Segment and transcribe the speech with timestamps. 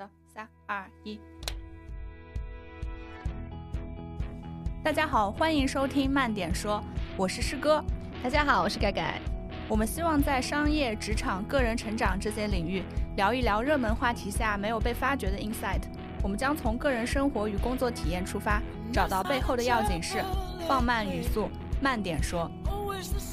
[0.00, 1.20] 的，三二一。
[4.82, 6.82] 大家好，欢迎收听慢点说，
[7.18, 7.84] 我是师哥。
[8.22, 9.20] 大家好，我是盖盖。
[9.68, 12.82] 我们希望在商业、职场、个人成长这些领域
[13.14, 15.82] 聊一聊热门话题下没有被发掘的 insight。
[16.22, 20.24] 我们将从个人生活与工作体验出发，找到背后的要紧事，
[20.66, 21.50] 放慢语速，
[21.82, 22.50] 慢点说。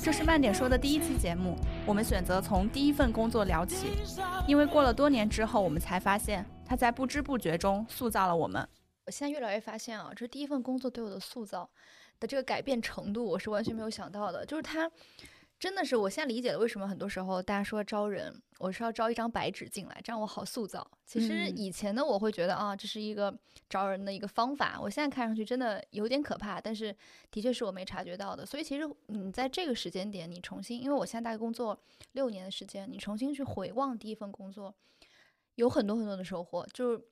[0.03, 3.87] 这是慢点说的第一期节目，我们选择从第一份工作聊起，
[4.45, 8.67] 因为过了多年之后，我们才发现它在不知不觉中塑造了我们。
[9.05, 11.69] 我现在越来越发现啊，这第一份工作对我的塑造
[12.19, 14.91] 的这个改变程度，我是完全没有想到的，就是它。
[15.59, 20.87] 真的是，我现在理解了为什么很多时候大家说招人，我是要招一张白纸进来，这样我好塑造。
[21.03, 23.35] 其实以前呢，我会觉得啊，这是一个
[23.67, 24.79] 招人的一个方法。
[24.79, 26.95] 我现在看上去真的有点可怕，但是
[27.31, 28.45] 的确是我没察觉到的。
[28.45, 31.75] 所以其实你在这个时间点，你重新，因为我现在大概工作
[32.11, 34.75] 六年的时间，你重新去回望第一份工作，
[35.57, 37.03] 有很多很多的收获，就是。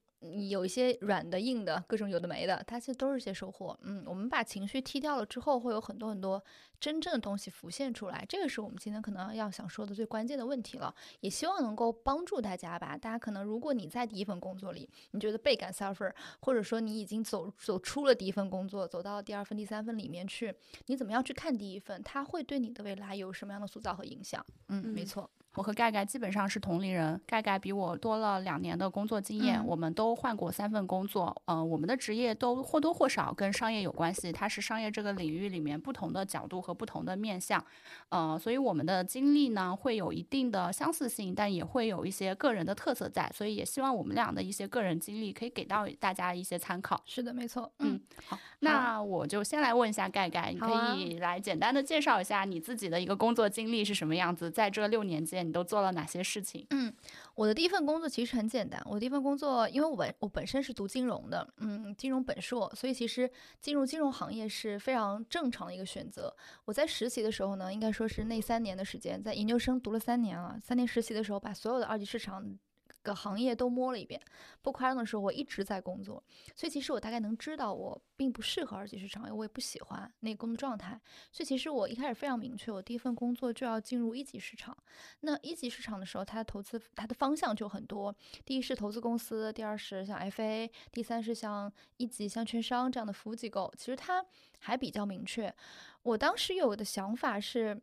[0.49, 3.77] 有一些软的、硬的，各种有的没的，它其实都是些收获。
[3.84, 6.43] 嗯，我们把情绪踢掉了之后，会有很多很多
[6.79, 8.26] 真正的东西浮现出来。
[8.27, 10.96] 这个是我们今天可能要想说的最关键的问题了。
[11.20, 12.98] 也希望能够帮助大家吧。
[12.98, 20.52] 大家可能，如果你在第一份工作里，你觉得倍感 suffer，或者说你已经走走出了第一份工作，走到第二份、第三份里面去，
[20.87, 22.02] 你怎么样去看第一份？
[22.02, 24.43] 它会对你的未来有什么样的塑造和影响？
[24.70, 25.30] 嗯，没错。
[25.56, 37.64] 我和盖盖基本上是同龄人，盖盖比我多了两年的工作经验，我们都换过三份工作，嗯，我们的职业都或多或少跟商业有关系，它是商业这个领域里面不同的角度和不同的面向，
[38.10, 47.02] 呃，所以我们的经历呢会有一定的相似性，但也会有一些个人的特色在，所以也希望我们俩的一些个人经历可以给到大家一些参考。
[47.06, 47.72] 是的，没错。
[47.80, 55.45] 嗯，好，那我就先来问一下盖盖，你可以来简单的介绍一下你自己的一个工作经历是什么样子，在这六年间。
[55.46, 56.65] 你都做了哪些事情？
[56.71, 56.93] 嗯，
[57.35, 58.82] 我的第一份工作其实很简单。
[58.85, 63.29] 我第一份工作，因为我本我本身是读金融的，嗯，金融本硕，所以其实
[63.62, 66.35] 进入金融行业是非常正常的一个选择。
[66.66, 72.58] 我在实习的时候呢，应该说是那三年的时间，在研究生读了三年啊，三年实习的时候，把所有的二级市场。
[73.06, 74.20] 个行业都摸了一遍，
[74.62, 76.22] 不夸张的说，我一直在工作，
[76.56, 81.00] 所以其实我大概能知道我并不适合二级市场，因为我也不喜欢那个工作状态。
[81.32, 84.76] 所以其实我一开始非常明确，我第一份工作就要进入一级市场。
[85.22, 88.14] 那一级市场的时候，它的投资它的方向就很多，
[88.44, 93.72] 第一是投资公司，第二是像 FA，第三是像一级像券商这样的服务机构。
[93.78, 94.26] 其实它
[94.60, 95.54] 还比较明确。
[96.02, 97.80] 我当时有的想法是。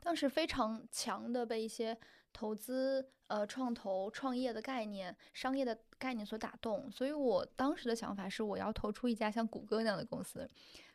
[0.00, 1.96] 当时非常强的被一些
[2.30, 10.48] 投资、呃创投、创业的概念、商业的概念所打动，所以我当时的想法是，我要投出一家像谷歌那样的公司，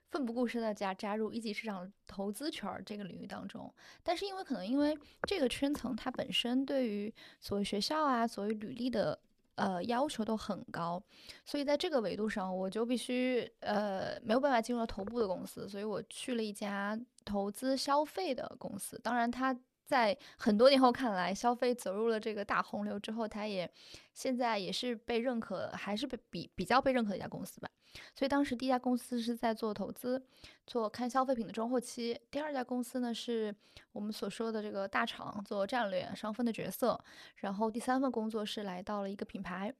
[0.10, 3.74] 奋不顾身的加加入一级市场投资圈这个领域当中。
[4.04, 9.20] 但是因为可能因为这个圈层它本身对于所谓学校啊、所谓履历的
[9.56, 11.02] 呃要求都很高，
[11.46, 17.00] 所以在这个维度上，我就必须呃没有办法进入到头部的公司，所以我去了一家。
[17.26, 19.56] 投资消费的公司，当然，它
[19.90, 23.68] 在很多年后看来，消费走入了这个大洪流之后，它也
[24.14, 27.68] 现在也是被认可，还是被比比较被认可的一家公司吧。
[28.14, 30.24] 所以当时第一家公司是在做投资，
[30.68, 33.54] 做看消费品的中后期；第二家公司呢，是
[33.92, 37.04] 我们所说的这个大厂做战略上分的角色。
[37.38, 39.74] 然后第三份工作是来到了一个品牌，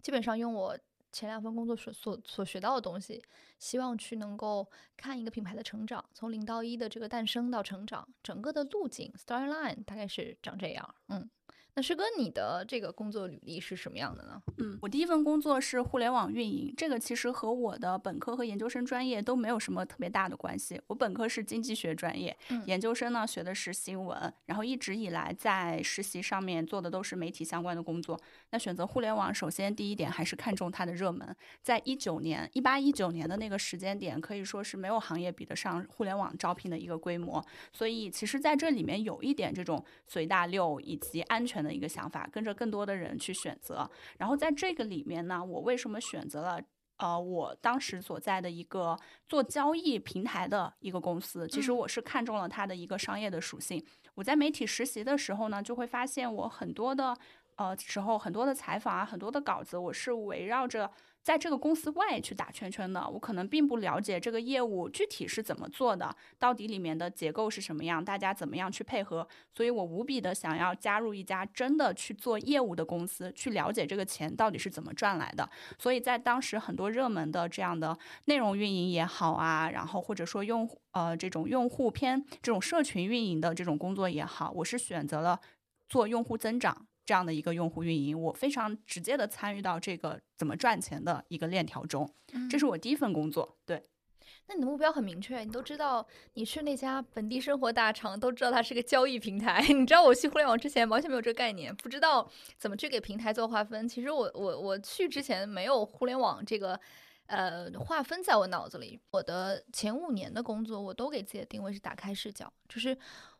[0.00, 0.74] 基本上用我。
[1.16, 3.22] 前两份工作所所所学到的东西，
[3.58, 4.68] 希望去能够
[4.98, 11.30] 看一个品牌的成长，从零到一的这个诞生到成长，整个的路径 storyline 大概是长这样，嗯。
[11.78, 14.40] 那师哥，你的这个工作履历是什么样的呢？
[14.56, 20.80] 嗯，我第一份工作是互联网运营，这个其实和我的本科和研究生专业都没有什么特别大的关系。
[20.86, 28.18] 我本科是经济学专业，研究生呢学的是新闻，然后一直以来在实习上面做的都是媒体相关的工作。
[28.52, 37.44] 那选择互联网，首先第一点还是看重它的热门，在一九年一八一九年的那个时间点，可以说是没有行业比得上互联网招聘的一个规模。
[37.70, 41.65] 所以其实在这里面有一点这种随大流以及安全。
[41.66, 43.90] 的一个想法，跟着更多的人去选择。
[44.18, 46.60] 然后在这个里面呢，我为什么选择了
[46.98, 48.98] 呃，我当时所在的一个
[49.28, 51.46] 做交易平台的一个公司？
[51.48, 53.84] 其实我是看中了它的一个商业的属性。
[54.14, 57.14] 我在媒体实习的时候呢，就会发现我很多的
[57.56, 60.90] 呃时候，很多的采访啊，很多的稿子，我是围绕着。
[61.26, 75.50] 在这个公司外去打圈圈的，我可能并不了解这个业务具体是怎么做的，到底里面的结构是什么样，大家怎么样去配合，所以我无比的想要加入一家真的去做业务的公司，去了解这个钱到底是怎么赚来的。
[75.76, 85.40] 所以在当时很多热门的这样的内容运营也好啊，然后或者说用呃这种用户偏这种社群运营的这种工作也好，我是选择了
[85.88, 86.86] 做用户增长。
[87.06, 92.06] 这样的一个用户运营，我非常直接的参与到这个怎么赚钱的一个链条中，
[92.50, 93.56] 这是我第一份工作。
[93.64, 93.82] 对，
[94.48, 99.64] 那你的目标很明确，你都知道你去那家本地生活大厂，都知道它是个交易平台。
[99.72, 103.88] 你知道我去互联网之前完全没有这个概念，不知道怎么去给平台做划分。
[103.88, 106.78] 其实我我我去之前没有互联网这个。
[107.28, 112.96] 呃，划分在我脑子里，我的前五年的工作，我都给自己的定位是打开视角，就是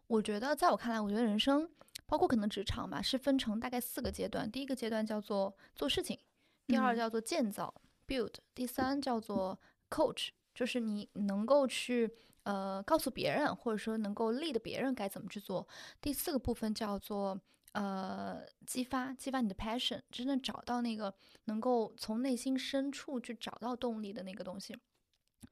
[0.09, 1.71] 我觉得，在我看来，我觉得人生，
[2.07, 4.51] 包括可能职场吧，是分成大概四个阶段。
[4.51, 6.19] 第一个阶段叫做做事情，
[6.67, 7.75] 第二叫做建造
[8.07, 9.61] （build），第三叫做
[9.91, 12.11] coach，就是你能够去
[12.45, 15.67] 呃告诉别人，或者说能够 lead 别人该怎么去做。
[16.01, 17.41] 第四个部分叫做。
[17.73, 21.15] 呃，激发激发你的 passion，真正找到那个
[21.45, 24.73] 能够从内心深处去找到动力的那个东西。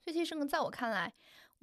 [0.03, 1.13] 所以其实呢，在我看来，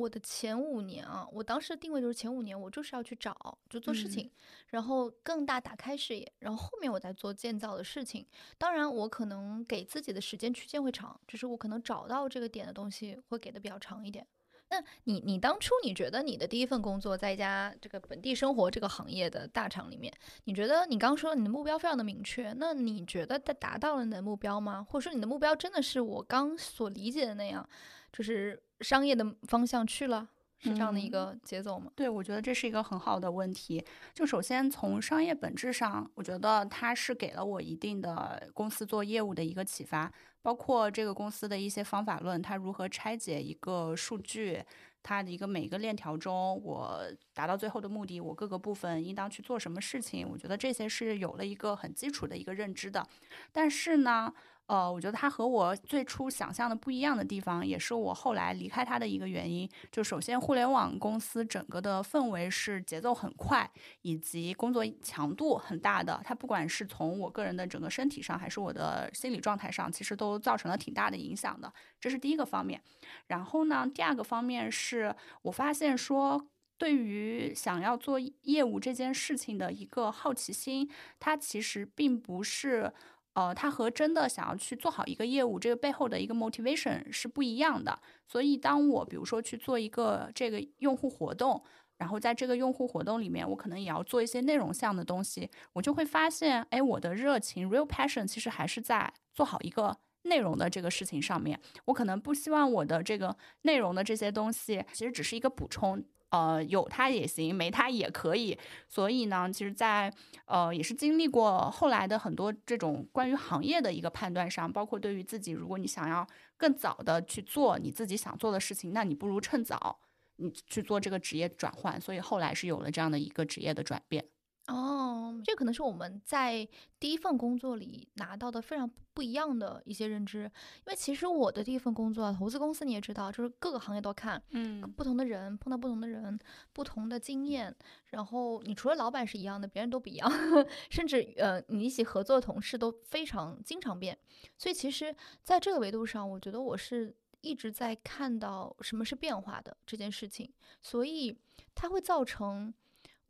[0.01, 4.29] 我的前五年啊，我当时的定位就是前五年我就是要去找，就做事情，
[4.69, 8.25] 然后更大打开视野，然后后面我再做建造的事情。
[8.57, 14.25] 当然，我可能给自己的时间区间会长，就是我可能找到这个点的东西会给的比较长一点。
[14.73, 20.13] 那你你当初你觉得你的第一份工作在一家这个本地生活这个行业的大厂里面，
[20.45, 24.81] 你觉得你刚说你的目标非常的明确，那你觉得它达到了你的目标吗？
[24.89, 27.67] 或者说你的目标真的是我刚所理解的那样，
[28.13, 30.27] 就是商业的方向去了，
[30.59, 31.91] 是这样的一个节奏吗？
[31.95, 33.83] 对，我觉得这是一个很好的问题。
[34.13, 40.11] 就首先从商业本质上，我觉得它是给了我一定的公司做业务的一个启发。
[40.43, 44.59] 包括这个公司的一些方法论，它如何拆解一个数据，
[45.03, 46.99] 它的一个每一个链条中，我
[47.31, 53.07] 达到最后的目的，我各个部分应当去做什么事情，我觉得这些是有了一个很基础的一个认知的。
[53.51, 54.33] 但是呢。
[54.71, 59.69] 呃，我觉得它和我最初想象的不一样的地方，也是我后来离开它的一个原因。
[59.91, 63.69] 就首先，互联网公司整个的氛围是节奏很快，
[64.03, 66.21] 以及工作强度很大的。
[66.23, 71.73] 它不管是从我个人的整个身体上，还是我的心理状态上，其实都造成了挺大的影响的。
[71.99, 72.81] 这是第一个方面。
[73.27, 76.47] 然后呢，第二个方面是我发现说，
[76.77, 80.89] 对于想要做业务这件事情的一个好奇心，
[81.19, 82.93] 它其实并不是。
[83.33, 87.99] 呃，它和真的想要去做好一个业务，这个背后的一个 motivation 是不一样的。
[88.27, 91.63] 所以，当我比如说去做一个这个用户活动，
[91.97, 101.59] 然后在这个用户活动里面，我可能也要做一些内容项的东西，我就会发现，哎，我的热情 real passion 其实还是在做好一个内容的这个事情上面。
[101.85, 106.03] 我可能不希望我的这个内容的这些东西，其实只是一个补充。
[106.31, 108.57] 呃，有它也行，没它也可以。
[108.87, 110.11] 所以呢，其实，在
[110.45, 116.25] 呃，也是经历过后来的很多这种关于行业的一个判断上，包括对于自己，如果你想要
[116.57, 119.99] 更早的去做你自己想做的事情，那你不如趁早
[120.37, 121.99] 你去做这个职业转换。
[122.01, 124.25] 所以后来是有了这样的一个职业的转变。
[124.71, 126.67] 哦，这可能是我们在
[126.99, 130.43] 第一份工作里拿到的非常不一样的一些认知。
[130.43, 136.39] 因为其实我的第一份工作，投资公司你也知道，就是各个行业都看，嗯，不同的人碰到不同的人，
[136.73, 137.75] 不同的经验，
[138.07, 140.31] 然后你除了老板是一样的，别人都不一样，
[140.89, 144.17] 甚至呃，你一起合作的同事都非常经常变。
[144.57, 150.51] 所以其实在这个维度上，我觉得我是一直在看到什么是变化的这件事情，
[150.81, 151.37] 所以
[151.75, 152.73] 它会造成。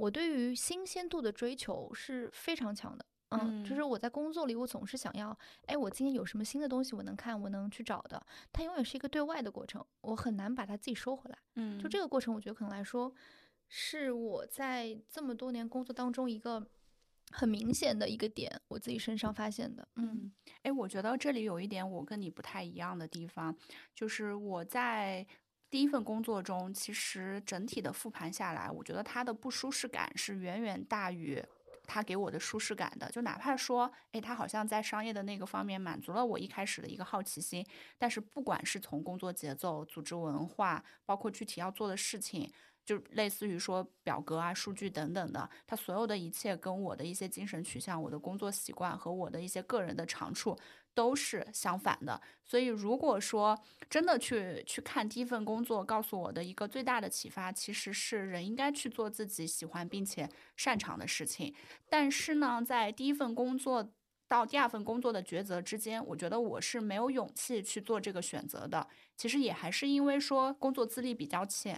[0.01, 5.38] 我对于新鲜度的追求是非常强的，嗯，就是我在工作里，我总是想要，
[5.68, 13.13] 哎，我今天有什么新的东西我能看，我能去找的，它永远是一个对外的过程，我很难把它自己收回来，嗯，就这个过程，我觉得可能来说，
[13.67, 16.65] 是我在这么多年工作当中一个
[17.29, 20.31] 很明显的一个点，我自己身上发现的，嗯，
[20.63, 23.55] 哎，我觉得这里有一点我跟你不太一样的地方，
[23.93, 25.27] 就是我在。
[25.72, 31.42] 第一份工作中，其实整体的复盘下来，我觉得他的不舒适感是远远大于
[31.88, 33.10] 他给我的舒适感的。
[33.10, 37.66] 就哪怕说，哎，他好像在商业的那个方面满足了我一开始的一个好奇心，
[37.98, 42.51] 但是不管是从工作节奏、组织文化，包括具体要做的事情，
[42.86, 50.58] 就类似于说表格啊、数据等等的，它所有的一切跟我的一些精神取向、我的工作习惯和我的一些个人的长处。
[50.94, 53.58] 都是相反的，所以如果说
[53.90, 61.56] 真的去去看第一份工作，告诉我的一个最大的启发，其实是人应该去做自己喜欢并且擅长的事情。
[61.88, 63.90] 但是呢，在第一份工作
[64.32, 68.88] 到第二份工作的抉择之间，我觉得我是没有勇气去做这个选择的。
[69.18, 71.78] 其实也还是因为说工作资历比较浅，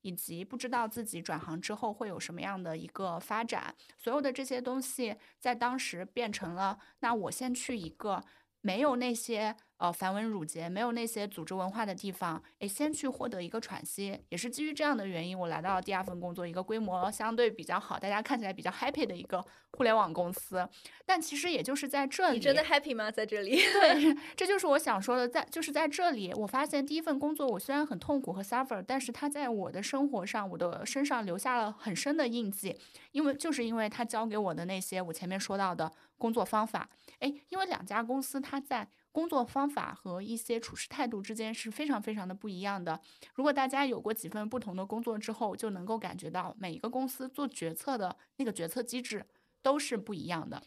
[0.00, 8.24] 以及不知道自己转行之后会有什么样的一个发展，所有的这些东西在当时变成了，那我先去一个。
[8.64, 14.16] 没有那些呃繁文缛节，没有那些组织文化的地方，哎，先去获得一个喘息。
[14.28, 20.68] 也是基于这样的原因，我来到了第二份工作，一个规模相对比较好，大家看起来比较 happy 的一个互联网公司。
[21.04, 23.10] 但其实也就是在这里，你真的 happy 吗？
[23.10, 23.56] 在这里？
[23.56, 32.78] 对， 这就是我想说的，在就是在这里，我发现第一份工作我虽然很痛苦和 suffer，但是它在我的生活上，我的身上留下了很深的印记，
[33.10, 36.88] 因为就是因为他教给我的那些我前面说到的工作方法。
[37.18, 38.88] 哎，因为两家公司它在。
[39.12, 42.98] 工作方法和一些处事态度之间是非常非常的不一样的。
[43.34, 49.24] 如果大家有过几份不同的工作之后，就能够感觉到每一个公司做决策的那个决策机制
[49.62, 50.60] 都是不一样的。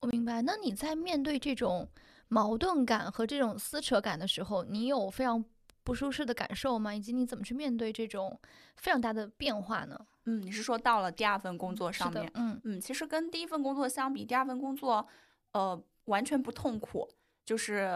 [0.00, 0.42] 我明白。
[0.42, 1.88] 那你在面对这种
[2.28, 5.42] 矛盾感和这种撕扯感的时候，你有非常
[5.84, 6.92] 不舒适的感受吗？
[6.94, 8.38] 以及你怎么去面对这种
[8.76, 9.98] 非常大的变化呢？
[10.24, 12.28] 嗯，你是说到了第二份工作上面？
[12.34, 15.06] 嗯嗯，其实跟第一份工作相比，第二份工作
[15.52, 17.08] 呃完全不痛苦。
[17.44, 17.90] 就是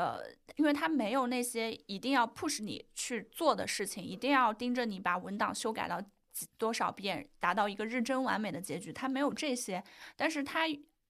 [0.56, 5.98] 因为他没有那些一定要 push 你去做的事情，一定要盯着你把文档修改到
[6.32, 8.92] 几多少遍，达到一个日臻完美的结局。
[8.92, 9.82] 他没有这些，
[10.16, 10.64] 但是他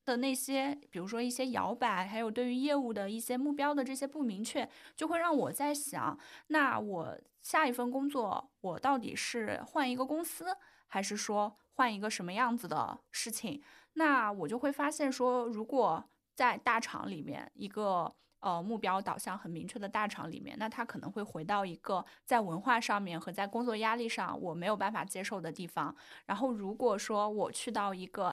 [0.05, 6.17] 的那些，比如说一些摇摆，还有对于业务的一些目标的这些不明确，就会让我在想，
[6.47, 10.47] 那我下一份工作，我到底是换一个公司，
[10.87, 13.61] 还是说换一个什么样子的事情？
[13.95, 18.15] 那我就会发现说，如果在大厂里面一个。
[18.41, 25.95] 呃，目标导向很明确的大厂里面，那他可能会回到一个在文化上面和在工作压力上我没有办法接受的地方。
[26.27, 28.33] 然后，如果说我去到一个。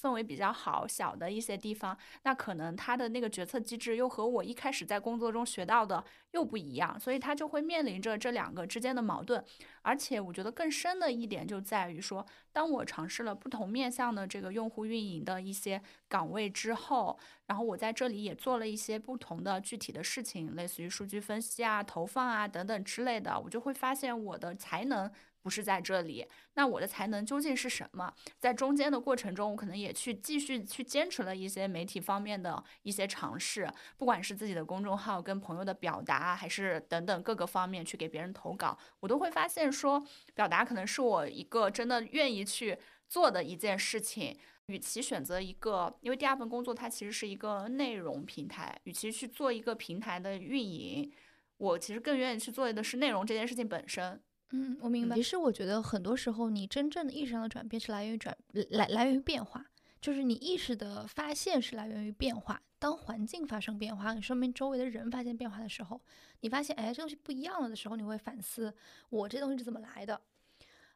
[0.00, 9.44] 氛围比较好，小的一些地方，那可能他的那个决策机制又和我一开始在工作中学到的又不一样，所以他就会面临着这两个之间的矛盾。
[9.82, 25.10] 而且我觉得更深的一点就在于说，当我尝试了不同面向的这个用户运营的一些岗位之后，然后我在这里也做了一些不同的具体的事情，类似于数据分析啊、投放啊等等之类的，我就会发现我的才能。
[25.42, 28.12] 不是在这里，那我的才能究竟是什么？
[28.38, 40.04] 在中间的过程中，我可能也去继续去坚持了一些媒体方面的一些尝试，不管是自己的公众号、跟朋友的表达，还是等等各个方面去给别人投稿，我都会发现说，
[40.34, 42.78] 表达可能是我一个真的愿意去
[43.08, 44.36] 做的一件事情。
[44.66, 51.10] 与其选择一个，因为第二份工作它其实是一个内容平台，与其去做一个平台的运营，
[51.56, 54.20] 我其实更愿意去做的是内容这件事情本身。
[54.50, 55.14] 嗯，我明白。
[55.14, 58.36] 其实我觉得很多时候，你真正的意识上的转变是来源于转
[58.70, 59.66] 来来源于变化，
[60.00, 62.62] 就是你意识的发现是来源于变化。
[62.78, 66.00] 当环境发生变化，你身边周围的人发现变化的时候，
[66.40, 68.72] 你发现哎，这东西不一样了的时候，你会反思
[69.10, 70.20] 我这东西是怎么来的。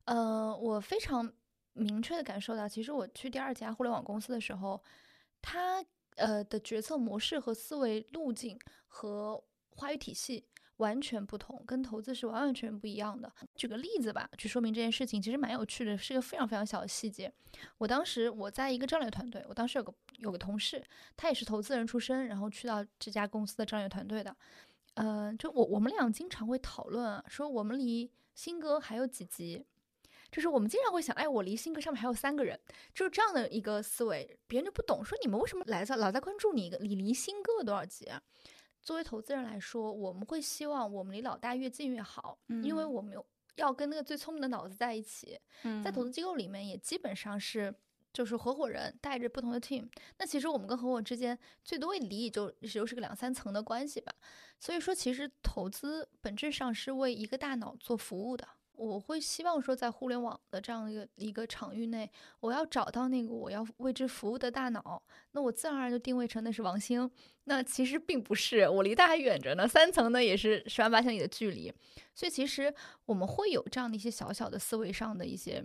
[0.04, 1.30] 呃，我非常
[1.72, 4.80] 明确的感受到，其实我去第二家互联网公司的时候，
[5.40, 8.56] 它呃的决策模式和思维路径
[8.86, 9.42] 和
[9.74, 10.44] 话语体系。
[10.82, 13.32] 完全不同，跟投资是完完全全不一样的。
[13.54, 17.32] 举个例子吧，去说明这件事情，其实蛮有趣的，是一个非常非常小的细节。
[17.78, 20.84] 我当时我在一个战略团队，我当时有个有个同事，
[21.16, 24.36] 他也是投资人出身，然后去到这家公司的战略团队的。
[24.94, 29.64] 呃，就我我们俩经常会讨论啊，说我们离新哥还有几级，
[30.30, 32.58] 就是我们经常会想，哎，我离新哥上面还有三个人，
[32.92, 38.20] 就是这样的一个思维，别人就不懂，说你们为什么来在老在关注你你离新哥有多少级啊？
[38.82, 43.16] 作为投资人来说，我们会希望我们离老大越近越好，因为我们
[43.56, 45.38] 要跟那个最聪明的脑子在一起。
[45.84, 47.72] 在投资机构里面，也基本上是
[48.12, 49.88] 就是合伙人带着不同的 team。
[50.18, 54.12] 那其实我们跟合伙之间最多离也就就是个两三层的关系吧。
[54.58, 58.46] 所以说，其实投资本质上是为一个大脑做服务的。
[58.82, 62.10] 我会希望说，在互联网的这样一个一个场域内，
[62.40, 67.08] 我要找到那个我要为之服务的大脑，那我自然而然就定位成那是王兴。
[67.44, 71.72] 那其实并不是，我离他还远着呢，三层呢也是十万八千里的距离。
[72.12, 72.74] 所以其实
[73.04, 75.64] 我们会有这样的一些小小的思维上的一些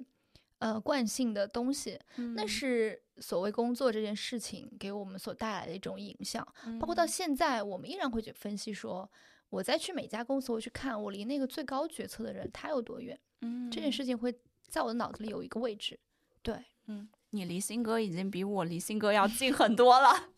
[0.60, 2.00] 呃惯性的东西，
[2.36, 6.48] 那是所谓工作这件事情给我们所带来的一种影响。
[6.80, 9.10] 包括到现在，我们依然会去分析说。
[9.50, 14.34] 我再去每家公司，我去看我离那个最高决策的人他有多远，嗯，这件事情会
[14.68, 16.00] 在我的脑子里有一个位置。
[16.42, 16.56] 对，
[16.88, 20.30] 嗯，你离新哥已经比我离新哥要近很多了，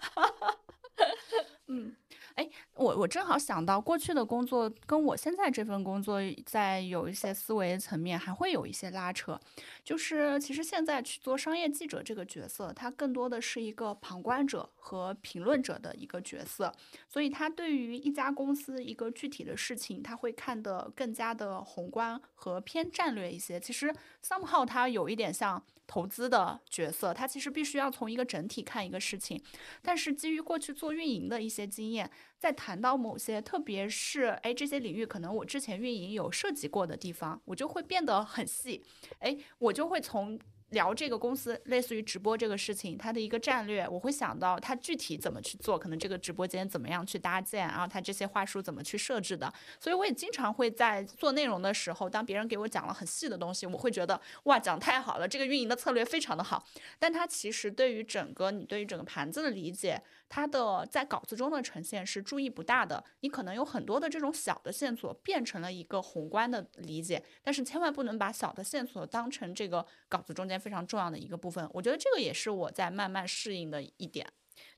[1.68, 1.96] 嗯。
[2.39, 9.38] 哎，我我正好想到过去的工作跟我现在这份工作在有一些思维层面还会有一些拉扯，
[9.84, 16.74] 就是其实现在去做商业记者这个角色，他更多的是一个旁观者和评论者的一个角色，
[17.10, 23.60] 所以他对于一家公司一个具体的事情，他会看得更加的宏观和偏战略一些。
[23.60, 23.93] 其实
[24.24, 25.62] somehow 他有一点像。
[25.89, 29.41] 投资的角色，他其实必须要从一个整体看一个事情。
[29.81, 38.84] 但是基于过去做运营的一些经验，在谈到某些，特别是哎这些领域可能我之前运营有涉及过的地方，我就会变得很细，
[39.17, 40.39] 哎，我就会从。
[40.70, 49.52] 聊这个公司类似于直播这个事情，它的一个战略，我会想到它具体怎么去做，可能这个直播间怎么样去搭建，然后它这些话术怎么去设置的。
[49.80, 56.66] 所以我也经常会在做内容的时候，当别人给我讲了很细的东西，我会觉得哇，讲太好了，这个运营的策略非常的好。
[57.00, 60.02] 但它其实对于整个你对于整个盘子的理解。
[60.30, 71.68] 它的在稿子中的呈现是注意不大的，你可能有很多的这种小的线索变成了一个宏观的理解，但是千万不能把小的线索当成这个稿子中间非常重要的一个部分。
[71.74, 74.26] 我觉得这个也是我在慢慢适应的一点。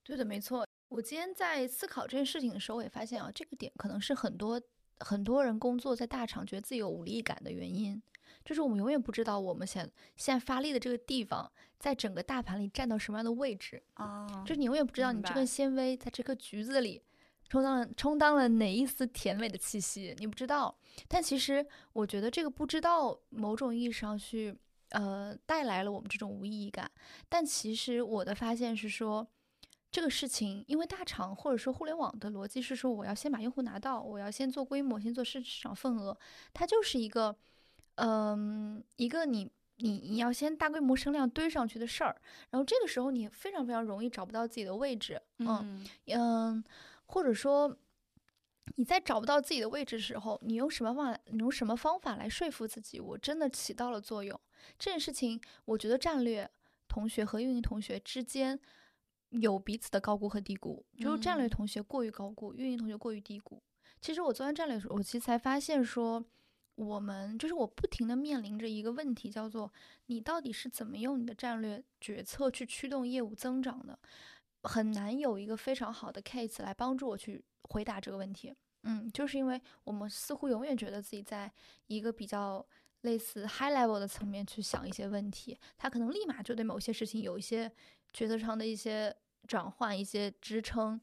[0.04, 0.66] 对的，没错。
[0.90, 4.62] 我今天在思考这件事情的时候，我也发现啊，这个点可能是很多
[5.00, 8.02] 很多人工作在大厂觉得自己有无力感的原因。
[8.44, 14.44] 就是我们永远不知道我们现现在发力的这个地方，在整个大盘里占到什么样的位置啊？
[14.46, 17.02] 就是你永远不知道你这根纤维在这颗橘子里
[17.48, 20.76] 充当了充当了哪一丝甜美的气息，你不知道。
[21.08, 24.58] 但其实我觉得这个不知道，某种意义上去
[24.90, 26.90] 呃带来了我们这种无意义感。
[27.30, 29.28] 但其实我的发现是说，
[29.92, 36.18] 这个事情因为大厂或者说互联网的逻辑是说，我要先把用户拿到，我要先做规模，先做市市场份额，
[36.54, 37.38] 它就是一个。
[37.96, 42.16] 嗯，一个你你你要先大规模声量堆上去的事儿，
[42.50, 46.64] 然后这个时候你非常非常容易找不到自己的位置，嗯嗯，
[47.06, 47.76] 或者说
[48.76, 51.20] 你在找不到自己的位置的时候，你用什么方法？
[51.26, 54.40] 你用什么方法来说服自己，我真的起到了作用？
[54.80, 56.50] 这件事情，我觉得战略
[56.88, 58.60] 同学和运营同学之间
[59.30, 63.62] 有彼此的高估和低估，就是战略同学过于高估，运营同学过于低估。
[64.00, 66.24] 其实我做完战略的时候，我其实才发现说。
[66.76, 69.72] 我们就是我不停的面临着一个问题，叫做
[70.08, 73.98] 你到底是怎么用你的战略决策去驱动业务增长的？
[74.64, 78.54] 很难有一个非常好的 case 来帮助我去回答这个问题。
[78.84, 81.52] 嗯，就是因为我们似乎永远觉得自己在
[81.88, 82.66] 一个比较
[83.02, 87.72] 类似 high level 的层面去想一些问题，他可能立马就对某些事情有一些
[88.14, 89.16] 决策上的一些
[89.48, 91.00] 转换、一些支撑。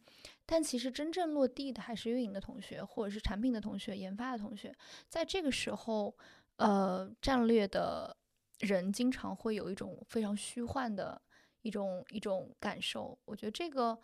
[0.46, 4.74] 但其实真正落地的还是运营的同学，或者是产品的同学、研发的同学。
[5.08, 6.16] 在这个时候，
[6.56, 8.16] 呃，战略的
[8.60, 11.20] 人经常会有一种非常虚幻的
[11.62, 13.18] 一种一种感受。
[13.26, 13.98] 我觉得这个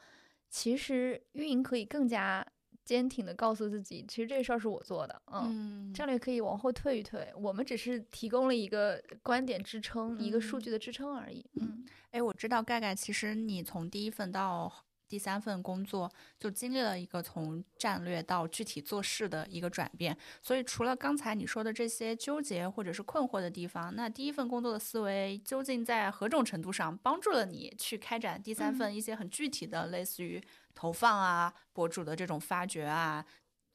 [0.50, 2.46] 其实运营可以更加
[2.84, 11.44] 坚挺的告诉自己，其实这事儿是我做的，嗯，战略可以往后退一退，我们只是提供了一个观点支撑，一个数据的支撑而已。
[11.60, 14.70] 嗯，哎，我知道盖盖，其实你从第一份到
[15.06, 30.42] 第三份工作就经历了一个从战略到具体做事的一个转变，所以除了刚才你说的这些纠结或者是困惑的地方，那第一份工作的思维究竟在何种程度上帮助了你去开展第三份一些很具体的类似于
[30.74, 33.24] 投放啊、博主的这种发掘啊、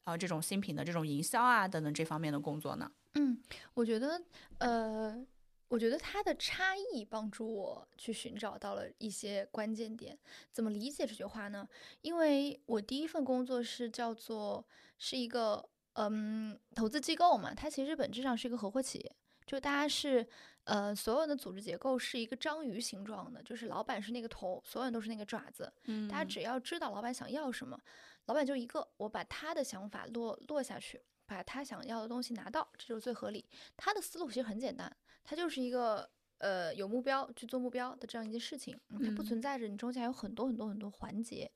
[0.03, 2.91] 啊这种新品的这种营销啊等等这方面的工作呢？
[3.13, 3.41] 嗯，
[3.73, 4.21] 我觉得
[4.59, 5.25] 呃。
[5.71, 10.17] 我觉得它的差异帮助我去寻找到了一些关键点。
[10.51, 11.69] 怎么理解这句话呢？
[12.01, 14.65] 因为我第一份工作是叫做
[14.97, 20.27] 是一个嗯投资机构嘛，它其实本质上是一个合伙企业，就大家是
[20.69, 25.71] 呃所有的组织结构是一个章鱼形状的，就是老板是那个头，所有人都是那个爪子。
[25.86, 27.79] 嗯，大家只要知道老板想要什么，
[28.25, 33.43] 老板就一个，我把他的想法落落下去，把他想要的东西拿到，这就是最合理。
[33.75, 34.95] 他的思路其实很简单。
[35.23, 41.51] 他就是一个呃有目标去做目标的这样一件事情，它不存在着你中间有很多很多很多环节，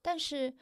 [0.00, 0.54] 但是，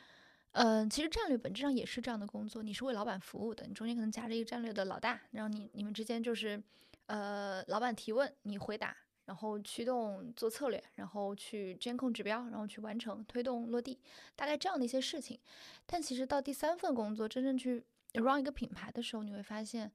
[0.52, 6.62] 嗯，其实战略本质上也是这样的工作，你是为老板服务的，你中间可能夹着一个战略的老大，然后你你们之间就是，
[7.06, 14.00] 呃，老板提问你回答，然后驱动做策略，然后去监控指标，然后去完成推动落地，
[14.34, 15.38] 大概这样的一些事情。
[15.86, 19.90] 但其实到第三份工作真正去 run 一个品牌的时候，你会发现，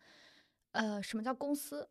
[0.71, 1.89] 呃，什么叫公司？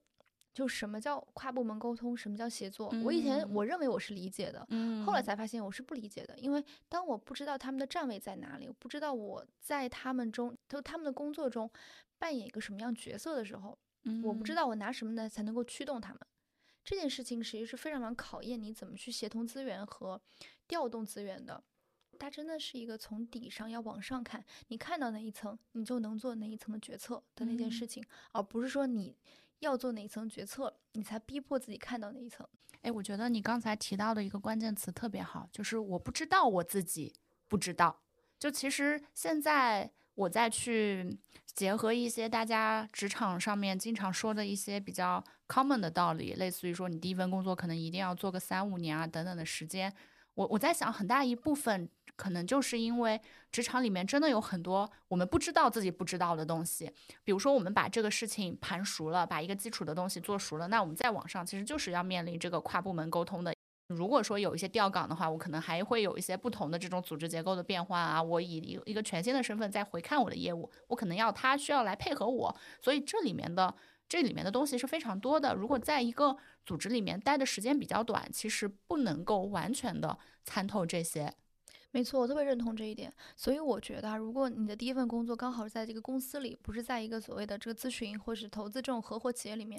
[0.54, 2.92] 就什么叫跨部门沟通，什么叫协作？
[3.04, 4.66] 我以前我认为我是理解的，
[5.06, 6.36] 后来才发现我是不理解的。
[6.36, 11.70] 因为当我不知道他们的站位在哪里，我不知道我在他们中，就他们的工作中
[12.18, 13.78] 扮演一个什么样角色的时候，
[14.22, 16.20] 我不知道我拿什么呢才能够驱动他们。
[16.84, 20.20] 这件事情实际是非常非常考验你怎么去协同资源和
[20.66, 21.62] 调动资源的。
[22.18, 29.16] 它真的是一个从底上要往上看，你看到哪一层，你就能做哪一层的决策的那件事情，而不是说你。
[29.60, 32.46] 要做哪一层决策，你才逼迫自己看到哪一层？
[32.82, 37.12] 哎，我觉得你刚才提到的一个关键词特别好，就是我不知道我自己
[37.48, 38.00] 不知道。
[38.38, 41.16] 就其实现在我再去
[41.54, 49.94] 结合一些大家职场上面经常说的一些比较 common 的道理，类似于说你第一份工作可能一定要做个三五年啊等等的时间。
[50.34, 53.20] 我我在想，很大一部分可能就是因为
[53.52, 56.90] 职场里面真的有很多我们不知道自己不知道的东西。
[57.22, 63.54] 比如说，我们把这个事情盘熟了，把一个基础的东西做熟了，那我们在网上其实就是要面临这个跨部门沟通的。
[63.88, 68.22] 如果说有一些调岗的话，我可能还会有一些不同的这种组织结构的变化啊。
[68.22, 73.74] 我以一一个全新的身份再回看我的业务，我可能要他需要来配合我，所以这里面的。
[74.10, 75.54] 这里面的东西是非常多的。
[75.54, 81.30] 如果在一个组织里面待的时间比较短，其实不能够完全的参透这些。
[81.90, 83.12] 没错，我特别认同这一点。
[83.36, 89.78] 所以我觉得，如果你的第一份工作刚好是在这个公司里，不是在一个所谓的这个咨询或是投资这种合伙企业里面，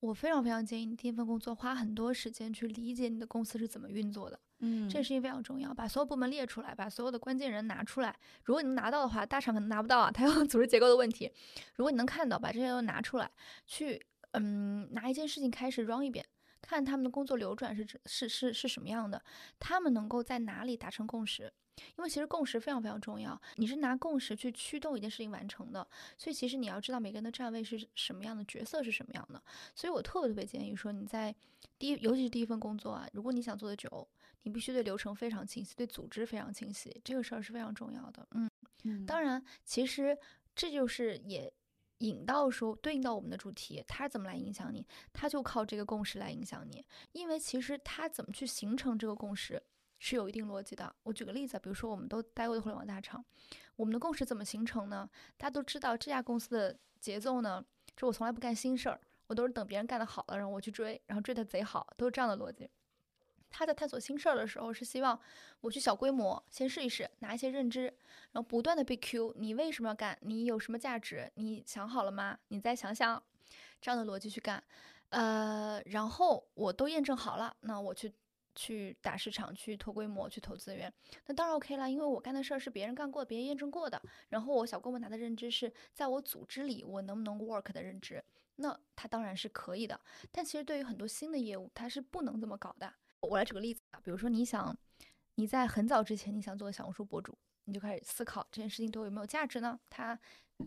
[0.00, 4.40] 我非常非常建议你第一份工作花很多时间去理解你的公司是怎么运作的。
[4.60, 8.14] 嗯，这件事情非常重要，把所有部门列出来，把所有的关键人拿出来。
[8.44, 11.30] 如果你能拿到的话，大厂可能拿不到啊，它有 组织结构的问题。
[11.74, 13.30] 如果你能看到，把这些都拿出来，
[13.66, 16.24] 去嗯拿一件事情开始 run 一遍。
[16.60, 19.22] 看他们的工作流转是是是是什么样的，
[19.58, 21.52] 他们能够在哪里达成共识？
[21.96, 25.86] 因为其实共识非常非常重要，你是拿共识去驱动一件事情完成的，
[26.18, 29.42] 所以其实你要知道每个人的站位是什么样的，角色是什么样的。
[29.74, 31.34] 所以我特别特别建议说，你在
[31.78, 34.06] 第一，尤其是第一份工作啊，如果你想做的久，
[34.42, 38.28] 你必须对流程非常清晰，对组织非常清晰，这个事儿是非常重要的。
[38.84, 40.18] 嗯，当然，其实
[40.54, 41.50] 这就是也。
[42.00, 44.86] 引到说对应到我们的主题，它怎么来影响你？
[45.12, 46.84] 它就靠这个共识来影响你。
[47.12, 49.62] 因为其实它怎么去形成这个共识
[49.98, 50.94] 是有一定逻辑的。
[51.02, 53.24] 我举个例子，比如说我们都待过的互联网大厂，
[53.76, 55.08] 我们的共识怎么形成呢？
[55.36, 57.64] 大家都知道这家公司的节奏呢，
[57.96, 62.68] 就我从来不干新事儿，我都是等别人干得好了，然后我去追，然后追得贼好，都是这样的逻辑。
[63.50, 65.20] 他在探索新事儿的时候，是希望
[65.60, 67.82] 我去小规模先试一试，拿一些认知，
[68.32, 70.16] 然后不断的被 Q，你为什么要干？
[70.22, 71.30] 你有什么价值？
[71.34, 72.38] 你想好了吗？
[72.48, 73.22] 你再想想，
[73.80, 74.62] 这样的逻辑去干，
[75.10, 78.12] 呃，然后我都验证好了，那我去
[78.54, 80.92] 去打市场，去拖规模，去投资源，
[81.26, 88.22] 那当然 OK 了，因为我干的事儿是别人干过、别人验证过的，然后我小规模拿的认知是在我组织里我能不能 work 的认知，
[88.56, 89.98] 那它当然是可以的。
[90.30, 92.92] 但其实对于很多新的业务，它是不能这么搞的。
[93.20, 94.76] 我来举个例子啊，比如说你想
[95.34, 99.78] 你在很早之前你想做小红书博主，你就开始思考这件事情对我有没有价值呢？
[99.88, 100.18] 它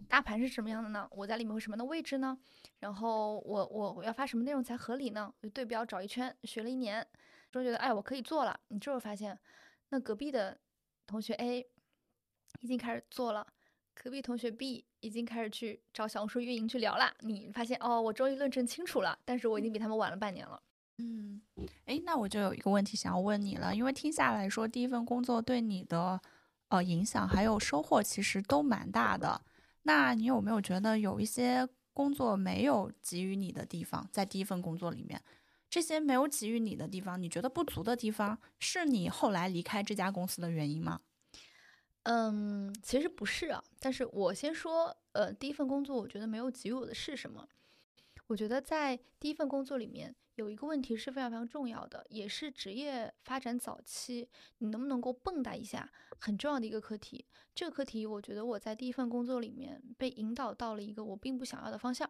[0.08, 1.08] 大盘是什么样的呢？
[1.12, 2.38] 我在里面会什么样的位置呢？
[2.80, 5.34] 然后我我我要发什么内容才合理呢？
[5.42, 7.06] 就对标找一圈，学了一年，
[7.52, 8.60] 终于觉得哎我可以做了。
[8.70, 9.38] 你这会儿发现，
[9.90, 10.60] 那隔壁的
[11.06, 11.68] 同学 A
[12.62, 13.46] 已经开始做了，
[13.94, 17.14] 隔壁同学 B 已经开始去找小红书运营去聊了。
[17.20, 20.62] 你发现哦，我终于论证清楚了，但是我已经比他们晚了半年了。
[21.06, 21.42] 嗯，
[21.86, 26.20] 哎，那我就有一个问题想要问你了，因为听下来说，第一份工作对你的
[26.70, 29.42] 呃影响还有收获其实都蛮大的。
[29.82, 35.22] 那你有没有觉得有一些工作没有给予你的地方，在第一份工作里面，
[35.70, 41.02] 这些没有给予你的地方，你觉得不足的地方，是你后来离开这家公司的原因吗？
[42.04, 47.46] 嗯，其实不是啊，但是我先说，呃，第一份工作我觉得没有给予我的是什么？
[48.28, 50.16] 我觉得在第一份工作里面。
[50.36, 57.26] 有一个问题是非常非常重要的，也是职业发展早期你能不能够蹦跶一下很重要的一个课题。
[57.54, 62.10] 这个课题，我觉得我在第一份工作里面被引导到了一个我并不想要的方向。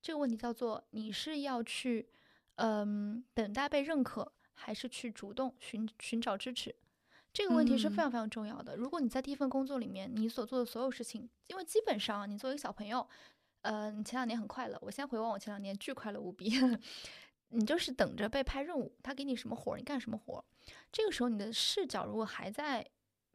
[0.00, 2.08] 这个问题叫做：你是要去，
[2.54, 6.74] 嗯，等待被认可，还是去主动寻寻找支持？
[7.32, 8.74] 这个问题是非常非常重要的。
[8.74, 13.06] 如果你在第一份工作里面，你所做的所有事情，因为基本上你作为一个小朋友，
[13.60, 16.50] 呃，你前两年很快乐，我现在回望我前两年巨快乐无比。
[17.50, 20.44] 你就是等着被派任务，他给你什么活儿，你干什么活儿。
[20.90, 22.86] 这个时候你的视角如果还在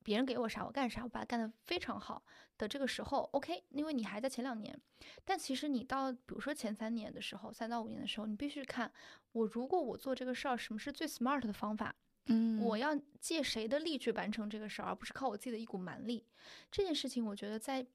[0.04, 2.23] 别人给我啥我干啥，我把它干得非常好
[2.58, 4.80] 的这个时候，OK，因为你还在前两年。
[5.23, 8.91] 但其实你到比如说前三年的时候，三到五年的时候，你必须看
[9.32, 11.93] 我如果我做这个事儿，什么是最 smart 的方法？
[12.28, 16.25] 嗯，我要借谁的力去完成这个事儿，而不是靠我自己的一股蛮力。
[16.71, 17.86] 这件事情我觉得在，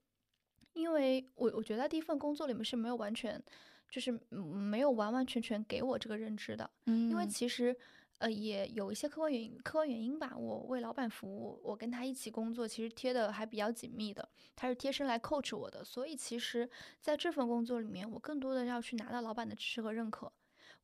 [0.72, 3.42] 因为我我觉得第一份工作里面是没有完全。
[3.90, 7.76] 就是没有完完全全给我这个认知的，嗯，因为其实，
[8.18, 10.36] 呃，也有一些客观原因，客观原因吧。
[10.36, 20.32] 我为老板服务，我跟他一起工作，其实贴的还比较紧密的，他是贴身来 coach 我的，所以其实在这份工作里面，我更多的要去拿到老板的支持和认可，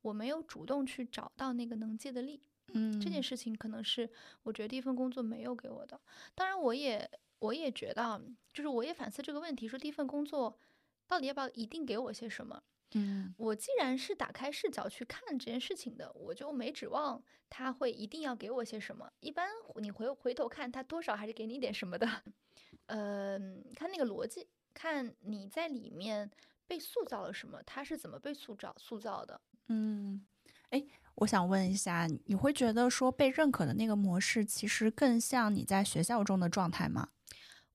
[0.02, 2.40] 我没有主动去找到那个能借的力，
[2.72, 4.10] 嗯，这件事情可能是
[4.42, 6.00] 我觉得第一份工作没有给我的。
[6.34, 8.20] 当然，我也我也觉得，
[8.52, 10.58] 就是我也反思这个问题，说第一份工作
[11.06, 12.62] 到底要不要一定给我些什么。
[12.96, 19.12] 嗯，我既然是打开视角去看这件事情的，我就没指望他会一定要给我些什么。
[19.20, 22.08] 一般你回回头看他多少还是给你点什么的。
[22.86, 23.38] 呃，
[23.74, 26.30] 看那个逻辑，看你在里面
[26.66, 29.40] 被塑造了什么，他是怎么被塑造塑造的。
[29.68, 30.24] 嗯，
[30.70, 30.82] 哎，
[31.16, 37.08] 我想问一下，你会觉得说被认可的那个模式，其实更像你在学校中的状态吗？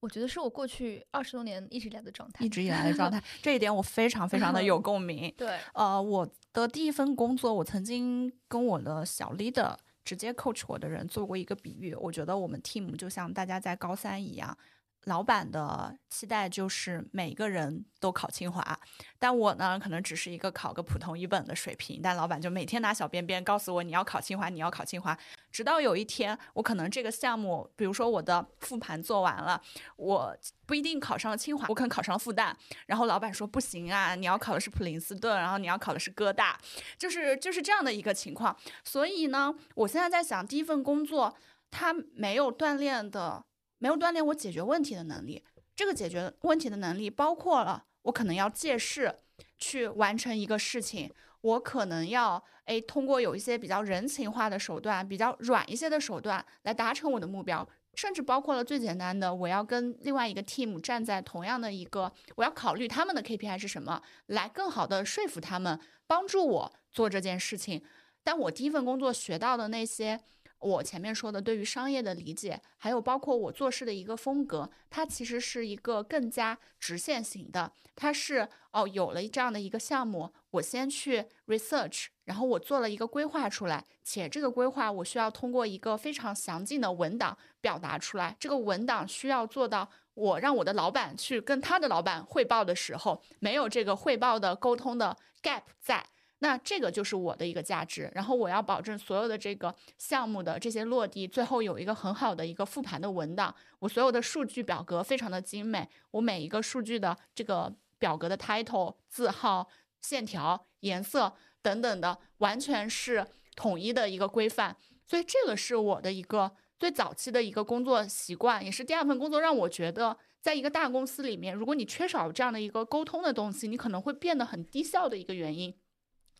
[0.02, 3.24] 我觉得是我过去二十多年一直以来的状态，一直以来的状态。
[3.42, 5.34] 这一点我非常非常的有共鸣。
[5.38, 14.58] 对，呃，我的第一份工作，我曾经跟我的小 leader 直接 coach 我的人做过一个比喻，我觉得我们 team 就像大家在高三一样。
[15.06, 18.80] 老板的期待就是每个人都考清华，
[19.18, 22.00] 但我呢，可能只是一个考个普通一本的水平。
[22.04, 25.18] 但老板就每天拿小鞭鞭告诉我，你要考清华，你要考清华。
[25.52, 29.60] 直到有一天，我可能这个项目，比如说我的复盘做完了，
[29.96, 30.38] 我
[30.68, 32.54] 不一定考上了清华，我可能考上了复旦。
[32.86, 36.60] 然后老板说不行啊，你要考的是普林斯顿，然后你要考的是哥大，
[37.00, 38.56] 就是就是这样的一个情况。
[38.84, 41.36] 所以呢，我现在在想，第一份工作
[41.72, 43.44] 它没有锻炼的。
[43.82, 45.44] 没有锻炼我解决问题的能力，
[45.76, 49.12] 这个解决问题的能力包括了我可能要借势
[49.58, 67.84] 去完成一个事情，我可能要诶通过有一些比较人情化的手段，比较软一些的手段来达成我的目标，甚至包括了最简单的，我要跟另外一个 team 站在同样的一个，我要考虑他们的 KPI 是什么，来更好的说服他们，帮助我做这件事情。
[68.24, 70.20] 但我第一份工作学到的那些。
[70.62, 77.74] 我前面说的对于商业的理解，还有包括我做事的一个风格，它其实是一个更加直线型的。
[77.96, 88.38] 它是哦，有了这样的一个项目，我先去 research，然后我做了一个规划出来，且这个规划我需要通过一个非常详尽的文档表达出来。
[88.40, 96.06] 这个文档需要做到我让我的老板去跟他的老板汇报的时候，没有这个汇报的沟通的 gap 在。
[96.44, 103.54] 那这个就是我的一个价值，然后我要保证所有的这个项目的这些落地，最后有一个很好的一个复盘的文档。
[103.78, 109.68] 我所有的数据表格非常的精美，我每一个数据的这个表格的 title、字号、
[110.02, 113.24] 线条、颜色等等的，完全是
[113.56, 114.76] 统一的一个规范。
[115.06, 125.72] 所以这个是我的一个最早期的一个工作习惯，也是第二份工作让我觉得，在一个大公司里面，如果你缺少这样的一个沟通的东西，你可能会变得很低效的一个原因。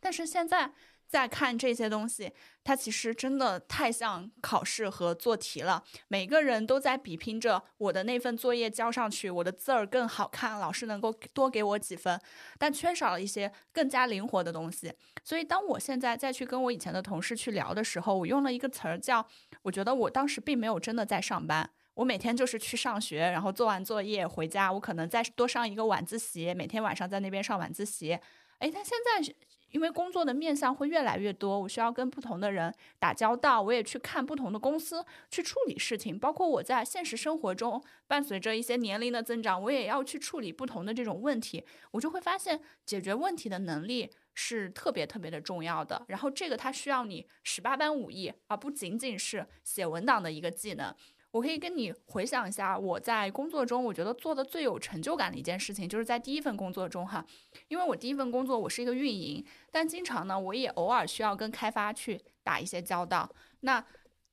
[0.02, 0.74] 但是现在
[1.08, 2.32] 再看这些东西，
[2.64, 5.84] 它其实真的太像考试和做题了。
[6.08, 12.18] 每个人都在比拼着我的那份作业交上去，我的字儿更好看，老师能够多给我几分。
[12.58, 14.94] 但缺少了一些更加灵活的东西。
[15.24, 19.28] 所以当我现在再去跟我以前的同事去聊的时候，我用了一个词儿叫：
[19.64, 28.18] 我觉得我当时并没有真的在上班，我每天就是去上学，然后做完作业回家，我可能再多上一个晚自习，每天晚上在那边上晚自习。
[28.60, 29.36] 诶，他现在。
[29.72, 46.04] 因为工作的面向会越来越多，我需要跟不同的人打交道，我也去看不同的公司去处理事情，包括我在现实生活中，伴随着一些年龄的增长，我也要去处理不同的这种问题，我就会发现解决问题的能力是特别特别的重要的。
[46.08, 50.94] 然后这个它需要你十八般武艺，而不仅仅是写文档的一个技能。
[51.32, 57.26] 我可以跟你回想一下，我在工作中我觉得做的最有成就感的一件事情，就是在第一份工作中哈，
[57.70, 63.30] 因为我第一份工作我是一个运营，但经常呢我也偶尔需要跟开发去打一些交道。
[63.62, 63.84] 那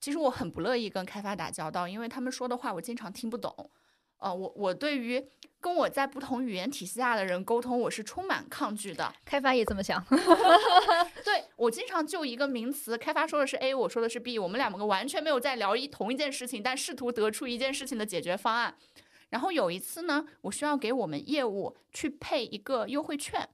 [0.01, 3.71] 其实我很不乐意跟开发打交道，因为他们说的话我经常听不懂。
[4.18, 5.24] 呃，我我对于
[5.61, 9.12] 跟我在不同语言体系下的人沟通，我是充满抗拒的。
[9.24, 10.04] 开发也这么想。
[11.24, 18.76] 对我经常就一个名词，开发说的是 A，我说的是 B，我们两个完全没有在聊一同一件事情，但试图得出一件事情的解决方案。
[19.31, 23.48] 然后有一次呢，我需要给我们业务去配一个优惠券。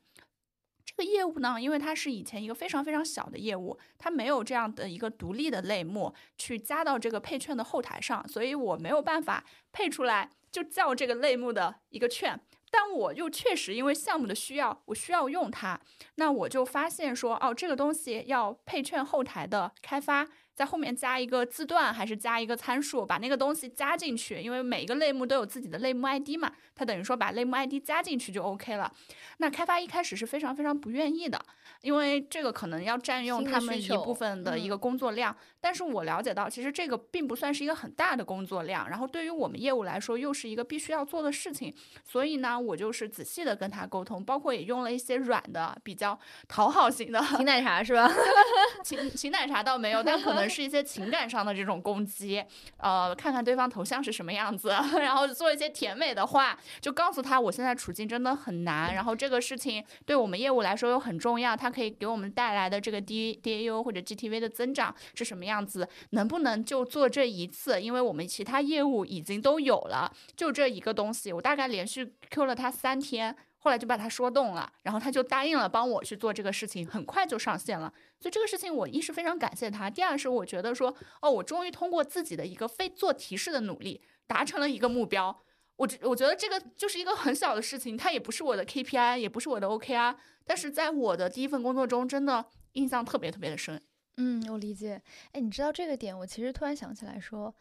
[0.85, 12.39] 这个业务呢，因为它是以前一个非常非常小的业务，它没有这样的一个独立的类目去加到这个配券的后台上，所以我没有办法配出来就叫这个类目的一个券。
[12.71, 15.81] 但我又确实因为项目的需要，我需要用它，
[16.15, 20.29] 那我就发现说，哦，这个东西要配券后台的开发。
[20.55, 28.93] 在后面加一个字段，还是加一个参数，把那个东西加进去，因为每一个类目都有自己的类目 ID 嘛，它等于说把类目 ID 加进去就 OK 了。
[29.39, 31.45] 那开发一开始是非常非常不愿意的，
[31.83, 35.37] 因为这个可能要占用他们一部分的一个工作量。
[35.61, 41.75] 但是我了解到，其实这个并不算是一个很大的工作量，然后对于我们业务来说，又是一个必须要做的事情。
[42.05, 48.09] 所以呢，我就是仔细的跟他沟通，包括也用了一些软的、比较讨好型的，请奶茶是吧？
[48.85, 50.44] 请请奶茶倒没有，但可能。
[50.49, 52.45] 是一些情感上的这种攻击，
[52.79, 54.69] 呃，看看对方头像是什么样子，
[55.01, 67.81] 然后做一些甜美的话，就告诉他我现在处境真的很难，然后这个事情对我们业务来说又很重要，它可以给我们带来的这个 D D A U 或者 G T V 的增长是什么样子，能不能就做这一次？
[67.81, 73.37] 因为我们其他业务已经都有了，就这一个东西，我大概连续 Q 了他三天。
[73.65, 77.91] 后来就把他说动了，然后他就答应了帮我去做这个事情，很快就上线了。
[78.21, 85.43] 所以这个事情我一是非常感谢他，第二是我觉得说，哦，我终于通过自己的一个非做提示的努力，达成了一个目标。
[85.77, 93.83] 我我觉得这个就是一个很小的事情，它也不是我的 KPI，也不是我的 OKR，但是在我的第一份工作中，真的印象特别特别的深。
[94.19, 95.01] 嗯，我理解。
[95.33, 97.53] 哎，你知道这个点，我其实突然想起来说，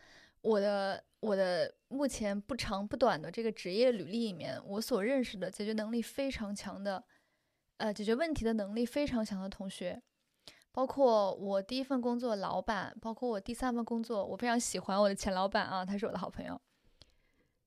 [0.44, 1.04] 我的。
[1.24, 7.02] 我的目前不长不短的这个职业履历里面，我所认识的解决能力非常强的，
[7.78, 10.04] 呃，解决问题的能力非常强的同学，
[10.74, 16.60] 包括我第一份工作老板，包括我第三份工作，我非常喜欢我的前老板啊，他是我的好朋友，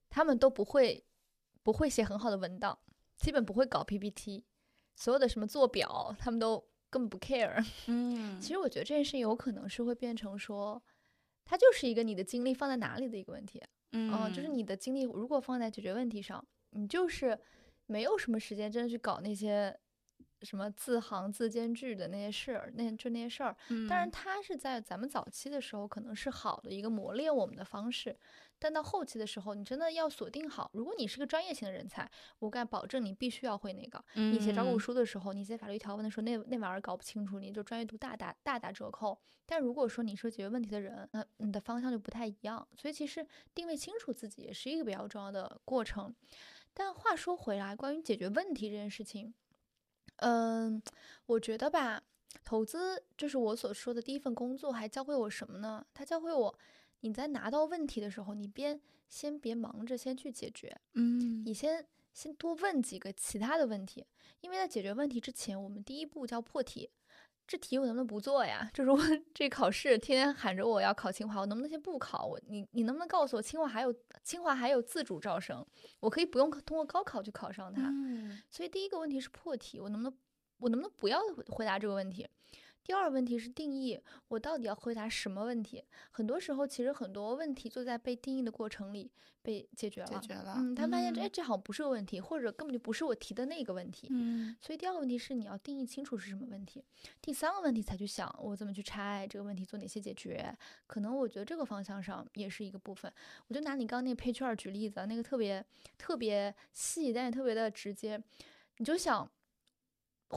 [0.07, 1.03] 他们都不会
[1.63, 2.77] 不会写很好的文档，
[3.15, 4.45] 基本不会搞 PPT，
[4.95, 7.65] 所有的什么做表，他们都根本不 care。
[7.87, 10.79] 嗯，其实我觉得这件事有可能是会变成说。
[11.49, 17.39] 它就是一个你的精力放在哪里的一个问题，嗯，就是你的精力如果放在解决问题上，你就是
[17.85, 19.73] 没有什么时间真的去搞那些
[20.41, 23.55] 什么字行字间距的那些事儿，那就那些事儿。
[23.87, 28.15] 当然，它是在咱们早期的时候可能是好的一个磨练我们的方式。
[28.59, 30.69] 但到后期的时候，你真的要锁定好。
[30.73, 34.03] 如果你是个专业型的人才，我敢保证你必须要会那个。
[34.15, 39.19] 你写招股书的时候，你写法律条文的时候，那那玩意儿搞不清楚，你就专业度大打大打折扣。
[39.45, 42.67] 但如果说你是解决问题的人，那你的方向就不太一样。
[42.75, 46.13] 所以其实定位清楚自己也是一个比较重要的过程。
[46.73, 49.33] 但话说回来，关于解决问题这件事情，
[50.17, 50.81] 嗯，
[51.27, 52.01] 我觉得吧，
[52.43, 55.85] 投资就是我所说的第一份工作，还教会我什么呢？
[55.93, 56.59] 它教会我。
[57.01, 64.05] 你在拿到问题的时候，你边先别忙着先去解决，嗯，你先先多问几个其他的问题，
[64.41, 66.89] 因为在解决问题之前，我们第一步叫破题。
[67.49, 68.69] 这题我能不能不做呀？
[68.75, 68.99] 就是我
[69.33, 72.25] 这考试天天喊着我要考清华，我能不能先不考？
[72.25, 75.65] 我你你能不能告诉我清华还有清华还有自主招生，
[76.01, 77.83] 我可以不用通过高考去考上它？
[77.83, 80.17] 嗯，所以第一个问题是破题，我能不能
[80.57, 82.27] 我能不能不要回答这个问题？
[82.87, 85.83] 第二个问题是定义，我到底要回答什么问题？
[86.09, 90.07] 很多时候，其实很多问题就在被定义的过程里被解决了。
[90.07, 94.07] 解决了，嗯，他发现这这好像不是个问题，或者根本就不是我提的那个问题。
[94.09, 96.81] 嗯，所以第二个问题是你要定义清楚是什么问题。
[97.21, 100.57] 第三个问题才去想我怎么去拆这个问题，做哪些解决。
[100.85, 103.11] 可能我觉得这个方向上也是一个部分。
[103.49, 105.61] 我就拿你刚那个配券举例子，那个特别
[105.97, 108.17] 特别细，但也特别的直接。
[108.77, 109.29] 你就想。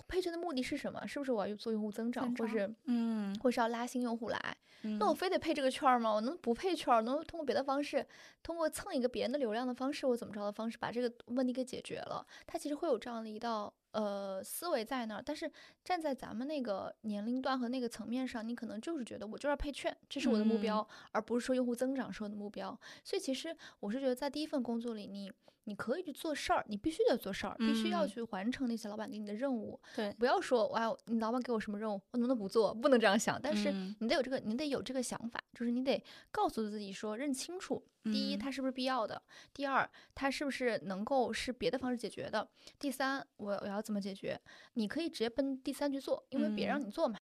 [0.06, 1.06] 配券的目的是什么？
[1.06, 4.56] 是不是我要做用户增长，或是嗯，或是要拉新用户来？
[4.98, 6.10] 那我非得配这个券吗？
[6.12, 7.04] 我能不配券？
[7.04, 8.06] 能通过别的方式，
[8.42, 12.26] 通过蹭一个别人的流量的方式，我怎么着的方式把这个问题给解决了？
[12.46, 15.22] 它其实会有这样的一道呃思维在那儿。
[15.22, 15.50] 但是
[15.84, 22.78] 站在咱们那个年龄段和那个层面上，你可能就是觉得我就要配券，这是我的目标，而不是说用户增长是我的目标。
[23.04, 25.30] 所以其实我是觉得在第一份工作里，你。
[25.70, 29.80] 你可以去做事儿，你必须得做事儿，必须要去完成那些老板给你的任务。
[29.94, 32.74] 对，不要说哇，你老板给我什么任务，我能不能不做？
[32.74, 33.40] 不能这样想。
[33.40, 36.02] 但是你得有这个，你得有这个想法，就是你得
[36.32, 39.16] 告诉自己说，认清楚：第一，它是不是必要的；
[39.54, 42.44] 第二，它是不是能够是别的方式解决的；
[42.80, 44.40] 第三，我我要怎么解决？
[44.74, 47.16] 你可以直接奔第三去做，因为别让你做嘛。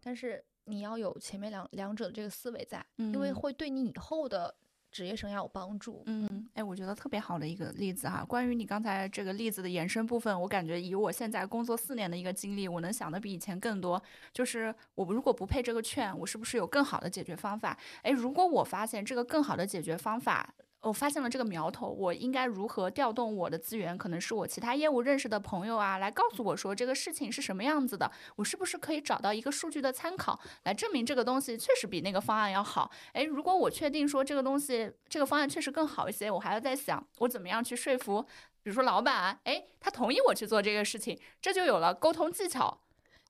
[0.00, 4.54] 但是你要有前面两两者的这个思维在，因为会对你以后的。
[4.92, 8.22] 职业生涯有帮助，嗯，哎，我觉得特别好的一个例子哈。
[8.22, 14.00] 关于你刚才这个例子的延伸部分，我感觉以我现在工作四年的一个经历，我能想的比以前更多。
[14.32, 17.76] 就是我如果不配这个券，我是不是有更好的解决方法？
[18.02, 20.54] 哎，如果我发现这个更好的解决方法。
[20.82, 23.96] 我发现了这个苗头，我应该如何调动我的资源？
[23.96, 28.10] 可能是我其他业务认识的朋友啊，来告诉我说这个事情是什么样子的。
[28.34, 32.90] 我是不是可以找到一个数据的参考，来证明这个东西确实比那个方案要好？
[33.12, 38.20] 诶，如果我确定说这个东西这个方案确实更好一些，我还要再想我怎么样去说服，
[38.64, 42.80] 比如说老板，诶，他同意我去做这个事情，这就有了沟通技巧、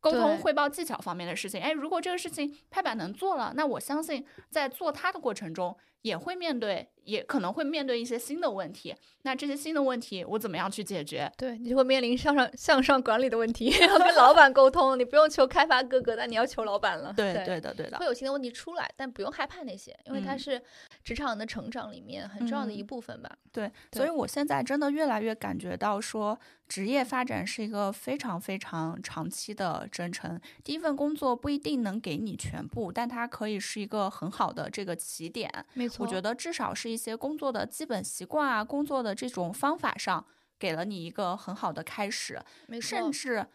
[0.00, 1.60] 沟通汇报技巧方面的事情。
[1.60, 5.76] 诶，如果这个事情拍板能做了，那我相信在做它的过程中。
[6.02, 8.94] 也会面对，也可能会面对一些新的问题。
[9.22, 11.30] 那这些新的问题，我怎么样去解决？
[11.36, 14.98] 对你就会面临向上向上管理的问题， 要跟老板沟通。
[14.98, 17.12] 你不用求开发哥哥，但你要求老板了。
[17.16, 20.60] 对对的对的，会有新的问题出来，但不用害怕那些，因为它是
[21.04, 23.30] 职场的成长里面很重要的一部分吧。
[23.52, 30.40] 对，所以我现在真的越来越感觉到说，职业发展是一个非常非常长期的征程。
[30.64, 35.48] 第一份工作不一定能给你全部，但它可以是一个很好的这个起点。
[35.74, 40.24] 没错，我觉得至少是一些工作的基本习惯啊，工作的这种方法上，
[40.58, 42.40] 给了你一个很好的开始。
[42.66, 43.46] 没错，甚至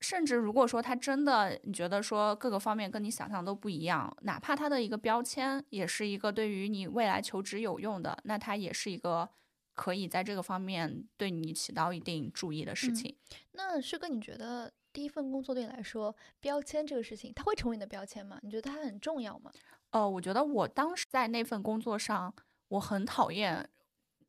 [0.00, 9.28] 甚至如果说他真的你觉得说各个方面跟你想象都不一样，哪怕他的一个标签也是一个对于你未来求职有用的，那它也是一个
[9.74, 13.16] 可以在这个方面对你起到一定注意的事情。
[13.52, 18.38] 那师哥，你觉得第一份工作对你来说，标签这个事情，它会成为你的标签吗？
[18.42, 19.52] 你觉得它很重要吗？
[19.90, 22.34] 呃，我觉得我当时在那份工作上，
[22.72, 23.68] 我很讨厌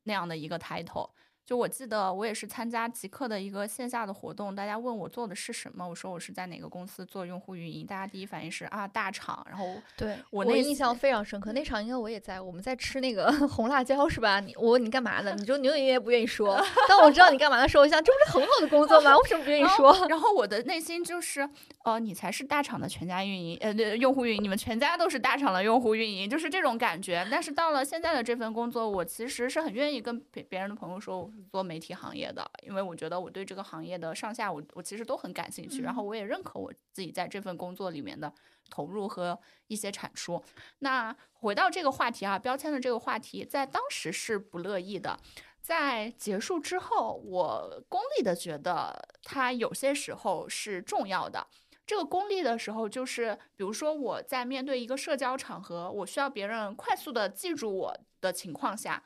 [0.03, 1.11] 那样的一个 title。
[1.45, 9.65] 就我记得，我也是参加极客的一个线下的活动，大家问我做的是什么，我说我是在哪个公司做用户运营，大家第一反应是啊大厂，然后
[9.97, 14.39] 对我那印象非常深刻，那场应该我也在，我们在吃那个 红辣椒是吧？
[14.39, 19.17] 你我问你干嘛的，你就扭扭捏捏不愿意说， 但我知道你干嘛的时候，我想这不是很好的工作吗？
[19.17, 19.93] 为什么不愿意说？
[20.07, 21.47] 然后我的内心就是，
[21.83, 27.27] 呃，你才是大厂的全家运营，呃，用户运营，你们全家都是大厂的用户运营，就是这种感觉。
[27.29, 32.13] 但是到了现在的这份工作，我其实是很愿意跟别别人的朋友说，我是做媒体行。
[32.13, 38.31] 业的，因为我觉得我对这个行业的上下，我我其实都很感兴趣，然后我也认可我自己在这份工作里面的
[38.69, 40.39] 投入和一些产出。
[40.77, 45.17] 那回到这个话题啊，标签的这个话题，在当时是不乐意的，
[45.59, 51.47] 在结束之后，我功利的觉得它有些时候是重要的。
[51.87, 59.03] 这个功利的时候，就是比如说我在面对一个社交场合，我需要别人快速的记住我的情况下，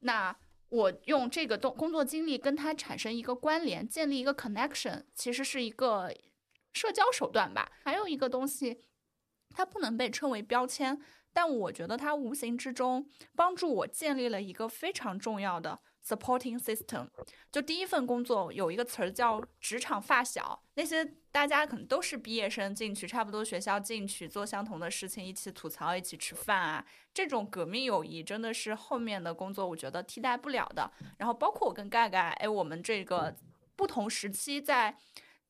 [0.00, 0.36] 那。
[0.70, 6.14] 我用这个动工作经历跟他产生一个关联，建立一个 connection，其实是一个
[6.74, 7.72] 社交手段吧。
[7.82, 8.82] 还有一个东西，
[9.50, 11.00] 它不能被称为标签，
[11.32, 15.80] 但我觉得它无形之中帮助我建立了一个非常重要的。
[16.08, 17.06] Supporting system，
[17.52, 30.90] 就第一份工作有一个词儿叫职场发小，那些大家可能都是毕业生进去，差不多学校进去做相同的事情，一起吐槽，一起吃饭啊，这种革命友谊真的是后面的工作我觉得替代不了的。
[31.18, 33.36] 然后包括我跟盖盖，哎，我们这个
[33.76, 34.96] 不同时期在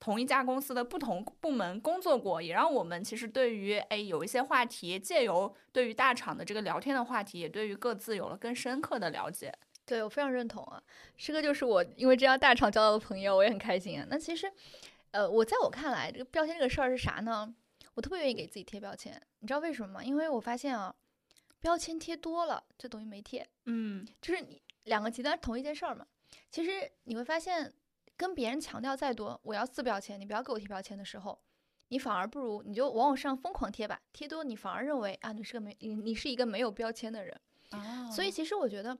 [0.00, 9.52] 同一家公司的不同部门工作过，也让我们其实对于哎有一些话题，借由对于大厂的这个聊天的话题，也对于各自有了更深刻的了解。
[9.88, 10.82] 对我非常认同啊，
[11.16, 14.06] 师哥就是我因为这样大厂交到的朋友，我也很开心啊。
[14.10, 14.52] 那其实，
[15.12, 17.54] 呃，我在我看来，这个标签这个事儿是啥呢？
[17.94, 20.04] 我特别愿意给自己贴标签，你知道为什么吗？
[20.04, 20.94] 因为我发现啊，
[21.58, 23.48] 标签贴多了就等于没贴。
[23.64, 26.06] 嗯，就是你两个极端同一件事儿嘛。
[26.50, 27.72] 其实你会发现，
[28.14, 31.40] 跟别人强调再多，我要四标签，你不要给我贴标签的时候，
[31.88, 37.40] 你反而不如你就往我身上疯狂贴吧，贴多你反而认为啊，你是个没你你是一个没有标签的人。
[37.70, 38.96] 哦，所以其实我觉得。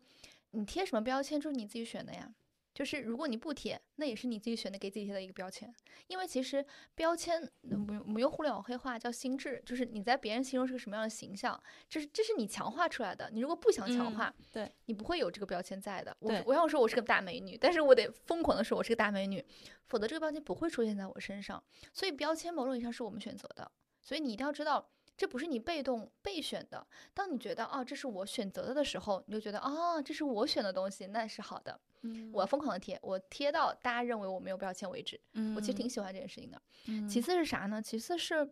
[0.53, 2.33] 你贴什么标签就是你自己选的呀，
[2.75, 5.73] 就是如果你不贴，那也是你自己选的，给自己贴的一个标签。
[6.07, 13.29] 因为其实标签，我们我们用互联网黑话叫心智，就是你在别人心中是个什么样的形象，这是这是你强化出来的。
[13.33, 16.17] 你如果不想强化，对你不会有这个标签在的。
[16.21, 19.45] 我我要说我是个大美女，但是我得疯狂的说我是个大美女，
[19.87, 21.63] 否则这个标签不会出现在我身上。
[21.93, 23.71] 所以标签某种意义上是我们选择的，
[24.01, 24.89] 所以你一定要知道。
[25.19, 26.87] 这不是你被动备选的。
[27.13, 31.79] 当你觉得啊，这是我选择的的时候，你就觉得啊，这是我选的东西，那是好的。
[32.03, 35.21] 嗯，我疯狂的贴，我贴到大家认为我没有标签为止。
[35.33, 36.63] 嗯，我其实挺喜欢这件事情的。
[36.87, 37.83] 嗯，其次是啥呢？
[37.83, 38.49] 其次是，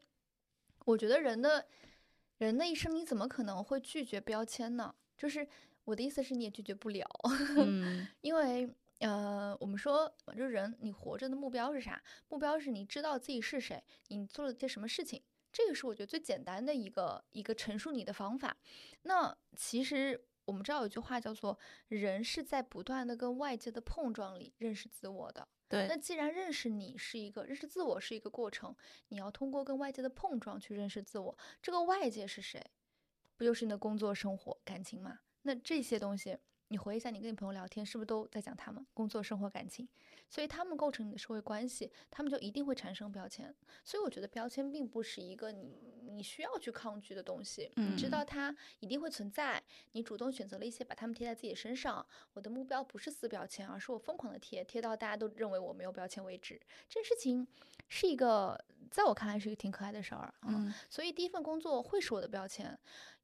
[0.84, 1.64] 我觉得人的，
[2.38, 4.92] 人的一生你怎么可能会拒绝标签呢？
[5.16, 5.46] 就是
[5.84, 7.08] 我的意思是，你也拒绝不了。
[7.56, 12.02] 嗯， 因为呃，我们说，就人你活着的目标是啥？
[12.28, 15.22] 目标是你知道自己是谁，你做了些什么事情。
[15.56, 18.54] 这个是我觉得最简单的一个一个陈述你的方法。
[19.04, 25.48] 那其实我们知道有句话叫做“人是在不断的跟外界的碰撞里认识自我的”。
[25.66, 25.86] 对。
[25.88, 28.76] 那既然认识你是一个认识自我是一个过程，
[29.08, 31.38] 你要通过跟外界的碰撞去认识自我。
[31.62, 32.62] 这个外界是谁？
[33.38, 35.20] 不就是你的工作、生活、感情吗？
[35.40, 36.36] 那这些东西。
[36.68, 39.86] 你回忆一下，你跟你朋友聊天，是不是都在讲他们工作、生活、感情？
[40.28, 43.54] 所以他们构成你的社会关系，他们就一定会产生标签。
[43.84, 47.70] 所以我觉得标签并不是一个你你需要去抗拒的东西。
[47.76, 49.62] 你知道它一定会存在，
[49.92, 52.04] 你主动选择了一些把它们贴在自己身上。
[52.32, 56.60] 我的目标不是撕标签，而是我疯狂的贴，贴到大家都认为我没有标签为止。
[56.88, 57.46] 这件事情
[57.88, 58.60] 是一个，
[58.90, 60.34] 在我看来是一个挺可爱的事儿。
[60.42, 62.76] 嗯，所以第一份工作会是我的标签，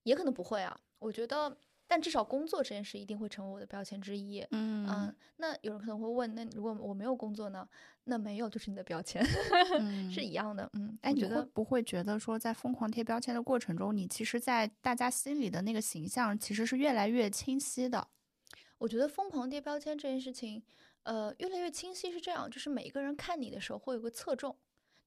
[0.05, 0.81] 也可能不会啊。
[1.01, 1.57] 我觉得。
[1.93, 4.43] 但至少工作这件事一定会成为我的标签之一。
[4.51, 7.69] 嗯那有人可能会问，那如果我没有工作呢？
[8.05, 9.23] 那没有就是你的标签，
[10.11, 10.67] 是一样的。
[10.73, 18.09] 嗯，哎，你会不会觉得说，在疯狂贴标签的过程中，你其实，在大家心里的那个形象其实是越来越清晰的？
[18.79, 20.63] 我觉得疯狂贴标签这件事情，
[21.03, 24.57] 呃，越来越清晰是这样，就是每一个人看你的时候会有个侧重。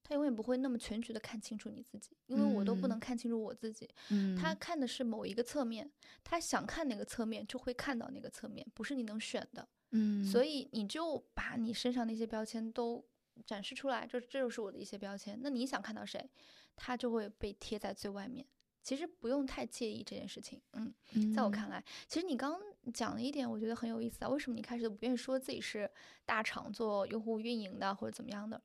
[0.07, 3.89] 他永远不会那么全局的看清楚你自己，因为我都不能看清楚我自己。
[4.11, 5.91] 嗯，他看的是某一个侧面，
[6.23, 9.67] 他想看哪个侧面就会看到哪个侧面，不是你能选的。
[9.89, 13.03] 嗯，所以你就把你身上那些标签都
[13.47, 15.39] 展示出来，这这就是我的一些标签。
[15.41, 16.29] 那你想看到谁，
[16.75, 18.45] 他就会被贴在最外面。
[18.83, 20.61] 其实不用太介意这件事情。
[20.73, 20.93] 嗯，
[21.33, 22.61] 在我看来，其实你刚
[22.93, 24.29] 讲了一点，我觉得很有意思啊。
[24.29, 25.89] 为什么你开始都不愿意说自己是
[26.23, 28.61] 大厂做用户运营的或者怎么样的？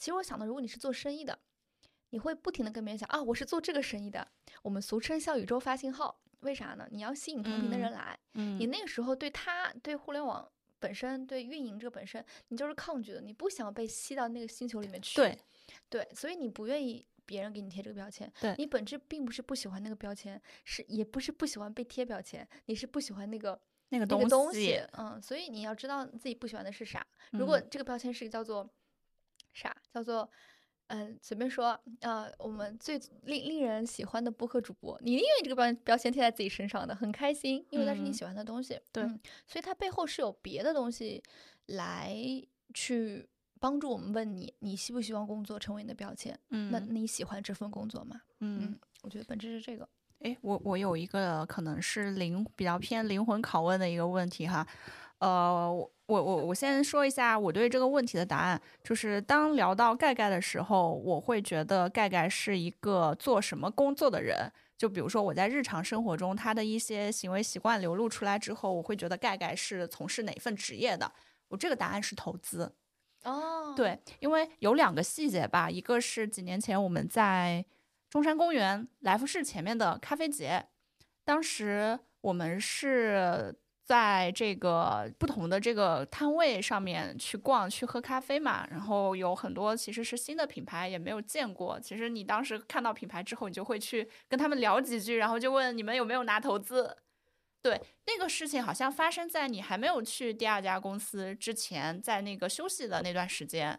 [0.00, 1.38] 其实我想的，如果你是做生意的，
[2.08, 4.26] 你会不停的跟别人讲啊，我是做这个生意的。
[4.62, 6.88] 我们俗称小宇宙发信号，为啥呢？
[6.90, 8.18] 你要吸引同频的人来。
[8.32, 15.16] 嗯，你那个时候对他、对互联网本身、对运营这个本身，你就是抗拒的，你不想被吸到那个星球里面去。
[15.16, 15.38] 对，
[15.90, 18.32] 对，所以你不愿意别人给你贴这个标签。
[18.40, 24.82] 对，你本质并不是不喜欢那个标签，是也不是不喜欢被贴标签，你是不喜欢那个那个东西。
[24.92, 27.06] 嗯，所以你要知道自己不喜欢的是啥。
[27.32, 28.66] 如果这个标签是叫做。
[29.92, 30.30] 啥叫做，
[30.86, 39.02] 嗯，随便说，呃，我们最令令人喜欢的播客主播，你因为这个标标签贴在自己身上的，很开心，因为那是你喜欢的东西，对，
[39.46, 41.22] 所以它背后是有别的东西
[41.66, 42.14] 来
[42.72, 43.28] 去
[43.58, 46.38] 帮助我们问你，你希不希望工作成为你的标签？
[46.50, 48.20] 嗯，那你喜欢这份工作吗？
[48.40, 49.88] 嗯，我觉得本质是这个。
[50.20, 54.66] 哎，我我有一个可能是灵比较偏灵魂拷问的一个问题哈。
[55.18, 64.50] 呃，我我我我先说一下我对这个问题的答案，就是当聊到盖盖的时候，我会觉得盖盖是一个做什么工作的人。
[64.76, 71.12] 就比如说我在日常生活中他的一些行为习惯流露出来之后，我会觉得盖盖是从事哪份职业的。
[71.48, 72.74] 我这个答案是投资。
[73.22, 77.64] 哦，对，因为有两个细节吧，一个是几年前我们在
[78.08, 80.66] 中山公园来福士前面的咖啡节，
[81.24, 83.54] 当时我们是。
[83.90, 91.76] 在这个不同的这个摊位上面去逛、去喝咖啡嘛，然后有很多其实是新的品牌，也没有见过。
[91.80, 96.96] 其实你当时看到品牌之后，你就会去跟他们聊几句，然后就问你们有没有拿投资。
[97.60, 103.76] 对，那个事情好像发生在你还没有去第二家公司之前，在那个休息的那段时间。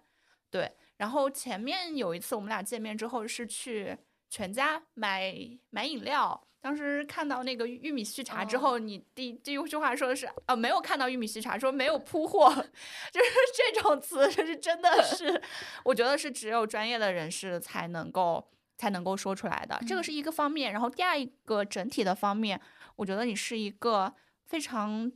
[0.49, 3.97] 对，然后前面有一次我们俩见面之后是去
[4.29, 5.33] 全家买
[5.69, 6.45] 买饮料。
[6.61, 12.49] 当时看到那个玉米须茶之后，你第第一句话说的是啊，没有看到玉米须茶，说没有铺货，
[13.11, 13.29] 就是
[13.73, 15.41] 这种词，就是真的是，
[15.83, 18.47] 我觉得是只有专业的人士才能够
[18.77, 19.79] 才能够说出来的。
[19.87, 22.61] 这个是一个方面，然后第二一个整体的方面，
[22.95, 24.13] 我觉得你是一个
[24.45, 25.11] 非常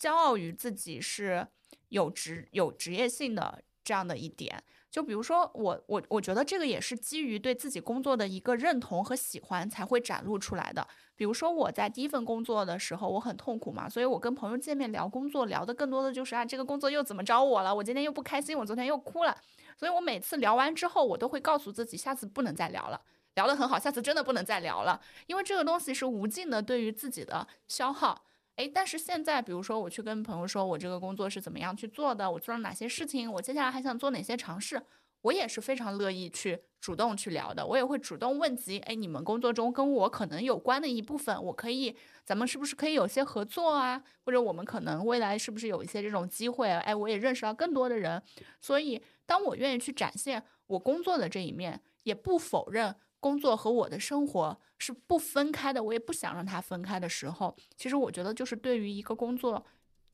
[0.00, 1.46] 骄傲于自己是
[1.90, 4.62] 有职有职业性的这样的一点。
[4.90, 10.86] 就比如说我我我觉得这个也是基于对自己工作的一个认同和喜欢才会展露出来的。
[11.14, 19.36] 比如说我在第一份工作的时候，我很痛苦嘛，所以我跟朋友见面聊工作，聊的更多的就是啊这个工作又怎么着我了，我今天又不开心，我昨天又哭了。
[19.76, 23.00] 所以我每次聊完之后，我都会告诉自己，下次不能再聊了，
[23.34, 28.24] 聊得很好，下次真的不能再聊了，因为这个东西是无尽的对于自己的消耗。
[28.58, 34.82] 哎，但是现在，比如说我去跟朋友说，我这个工作是怎么样去做的，我做了哪些事情，我接下来还想做哪些尝试，
[35.20, 37.64] 我也是非常乐意去主动去聊的。
[37.64, 41.94] 我也会主动问及，哎，你们工作中跟我可能有关的一部分，我可以，
[42.24, 44.02] 咱们是不是可以有些合作啊？
[44.24, 46.68] 或者我们可能未来是不是有一些这种机会？
[46.68, 48.20] 哎，我也认识到更多的人，
[48.60, 52.96] 所以当我愿意去展现我工作的这一面，也不否认。
[53.20, 59.64] 工作和我的生活是不分开的，我也不想让它分开的时候，其实我觉得就是对于一个工作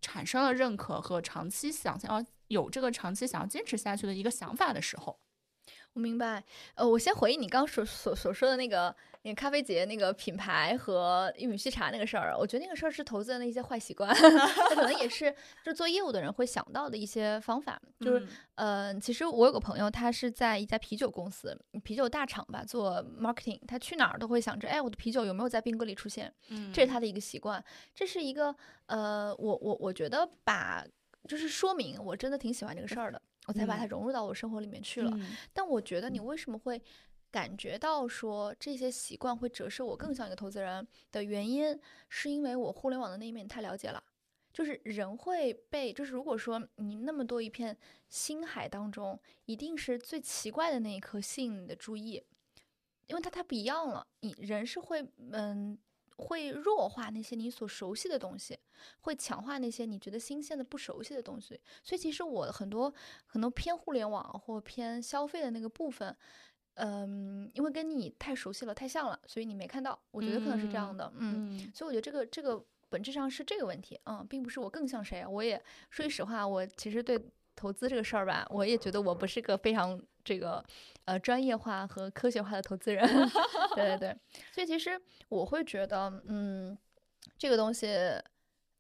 [0.00, 5.18] 产生了认可和长期想要有这个长期想要坚持下去的一个想法的时候。
[5.94, 6.42] 我明白，
[6.74, 8.94] 呃，我先回应你刚所所所说的那个
[9.24, 14.14] 那个咖啡节那个品牌和玉米须茶那个事儿，我觉得那个事儿是投资人的一些坏习惯，
[14.68, 17.80] 可能也是 就做业务的人会想到的一些方法。
[18.00, 26.30] 就是，呃，其实我有个朋友，他是在一家啤酒公司、啤酒大厂吧做 marketing，他去哪儿都会想着，哎，我的啤酒有没有在冰格里出现？
[26.50, 27.64] 嗯，这是他的一个习惯。
[27.94, 28.54] 这是一个，
[28.86, 30.84] 呃，我我我觉得把
[31.26, 33.20] 就是说明我真的挺喜欢这个事儿的。
[33.46, 35.12] 我才把它融入到我生活里面去了。
[35.52, 36.80] 但我觉得你为什么会
[37.34, 41.76] 感觉到说这些习惯会折射我更像一个投资人的原因，
[42.08, 44.00] 是因为我互联网的那一面太了解了。
[44.52, 47.76] 就是人会被，就是如果说你那么多一片
[48.08, 52.22] 星海当中，一定是最奇怪的那一颗吸引你的注意，
[53.08, 54.06] 因为它太不一样了。
[54.20, 55.76] 你人是会，嗯，
[56.14, 58.56] 会弱化那些你所熟悉的东西，
[59.00, 61.60] 会强化那些你觉得新鲜的、不熟悉的东西。
[61.82, 62.94] 所以其实我很多
[63.26, 66.16] 很多偏互联网或偏消费的那个部分，
[66.74, 69.98] 嗯，因为跟你太熟悉了、太像了，所以你没看到。
[70.10, 71.70] 我觉得可能是这样的，嗯。
[71.74, 75.24] 所以我觉得这个这个本质上是这个问题，嗯，并不是我更像谁。
[75.26, 77.20] 我也说句实话，我其实对
[77.56, 80.64] 投资这个事儿吧，我也觉得我不是个非常这个
[81.04, 83.04] 呃专业化和科学化的投资人。
[83.74, 84.16] 对对对，
[84.52, 86.76] 所以其实我会觉得，嗯，
[87.38, 87.88] 这个东西，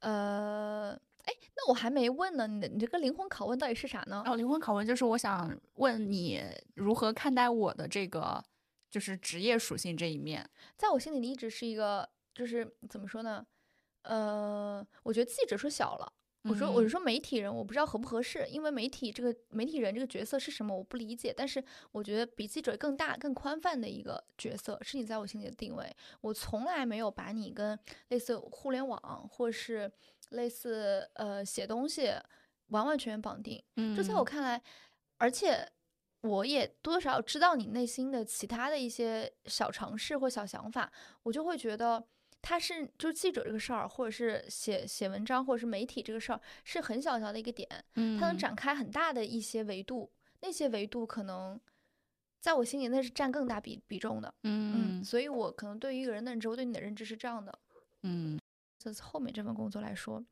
[0.00, 4.22] 呃，哎，那我还没问呢，你你这个灵魂拷问到底是啥呢？
[4.26, 6.42] 哦，灵魂拷问就是我想问你
[6.74, 8.42] 如何看待我的这个
[8.90, 13.44] 就是职业属性这一面，在我心里你一直是一个就是怎么说呢？
[14.02, 16.12] 呃，我觉得记者说小了。
[16.46, 21.32] 我说我是说媒体人，我不知道合不合适，因为媒体这个媒体人这个角色是什么，我不理解。
[21.34, 25.90] 但是我觉得比记者更大、更宽泛的一个角色是你在我心里的定位。
[26.20, 29.90] 我从来没有把你跟类似互联网或是
[30.34, 32.12] 类似呃写东西
[32.68, 33.62] 完完全全绑定。
[33.76, 34.62] 嗯，这在我看来，
[35.16, 35.68] 而且
[36.20, 42.06] 我也多多少少知道你内心的其他的一些小尝试或小想法，我就会觉得。
[42.46, 51.58] 他是就是记者这个事儿，或者是写写文章，或者是媒体这个事儿，是很小小的一个点，嗯，它能展开很大的一些维度，那些维度可能
[52.40, 57.58] 在我心里那是占更大比比重的，嗯嗯，所以我可能对于一个人的认知，我对你的认知是这样的，
[58.02, 58.38] 嗯，
[58.84, 60.22] 这是后面这份工作来说，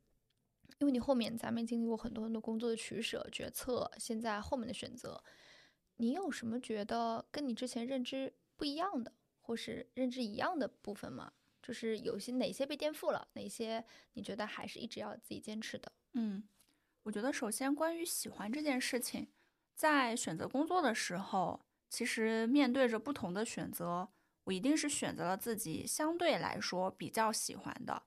[0.79, 5.25] 因为你后面咱们经历过很多很多工作的取舍决策，现在后面的选择，
[5.97, 11.33] 你有什么觉得跟你之前认知不一样的，或是认知一样的部分吗？
[11.63, 13.83] 就是有些哪些被颠覆了，哪些
[14.13, 15.91] 你觉得还是一直要自己坚持的？
[16.13, 16.43] 嗯，
[17.05, 19.29] 我觉得首先关于喜欢这件事情，
[19.75, 24.11] 在选择工作的时候，其实面对着不同的选择，
[24.45, 28.03] 我一定是选择了自己相对来说比较喜欢的。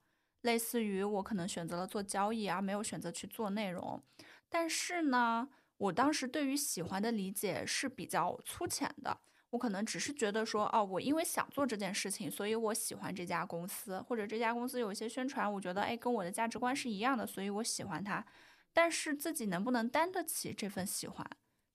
[0.45, 4.01] 类似于我可能选择了做交易，而没有选择去做内容。
[4.47, 9.19] 但是呢，我当时对于喜欢的理解是比较粗浅的。
[9.51, 18.25] 我可能只是觉得说，哦，我因为想做这件事情，所以我喜欢这家公司，或者这家公司有一些宣传，我觉得，哎，跟我的价值观是一样的，所以我喜欢它。
[18.73, 21.25] 但是自己能不能担得起这份喜欢，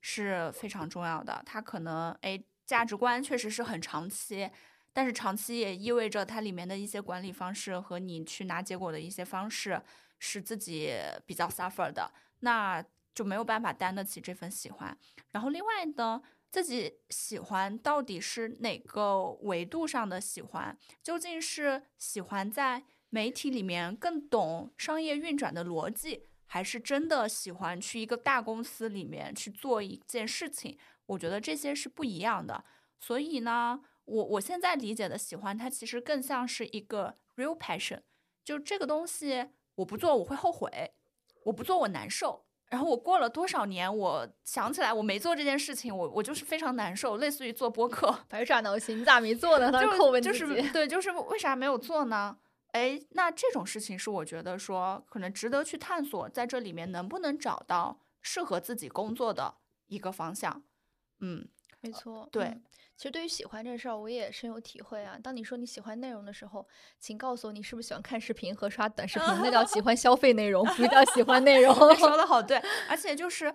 [0.02, 1.42] 是非常重要的。
[1.46, 4.50] 它可能，哎，价值观确实是很长期，
[4.93, 9.80] 但是长期也意味着它里面的一些管理方式和你去拿结果的一些方式
[10.18, 10.93] 是自己
[11.24, 12.84] 比较 suffer 的，那
[13.14, 14.97] 就没有办法担得起这份喜欢。
[15.30, 16.22] 然后另外呢？
[16.53, 20.76] 自己喜欢到底是哪个维度上的喜欢？
[21.01, 30.76] 究竟是喜欢在媒体里面更懂商业运转的逻辑，还是真的喜欢去一个大公司里面去做一件事情？
[31.07, 32.64] 我觉得这些是不一样的。
[32.99, 33.80] 所以呢，
[34.11, 38.00] 我我现在理解的喜欢，它其实更像是一个 real passion，
[38.44, 40.92] 就这个东西我不做我会后悔，
[41.44, 42.44] 我不做我难受。
[42.70, 49.72] 然后我过了多少年，我想起来我没做这件事情，我我就是非常难受，类似于做播客，白耍脑筋，你咋没做呢？
[49.80, 52.38] 就扣问就是对，就是为啥没有做呢？
[52.68, 59.56] 哎，那这种事情是我觉得说可能值得去探索，在这里面能不能找到适合自己工作的
[59.88, 60.62] 一个方向？
[61.18, 61.48] 嗯，
[61.80, 62.61] 没错，对。
[63.01, 65.18] 其实对于喜欢这事儿，我也深有体会啊。
[65.22, 69.26] 当你说你喜欢内容的时候，请告诉我你是不是喜欢看视频和刷短视频？
[69.42, 71.74] 那叫喜欢消费内容，不叫喜欢内容。
[71.96, 73.55] 说的好对， 而且就是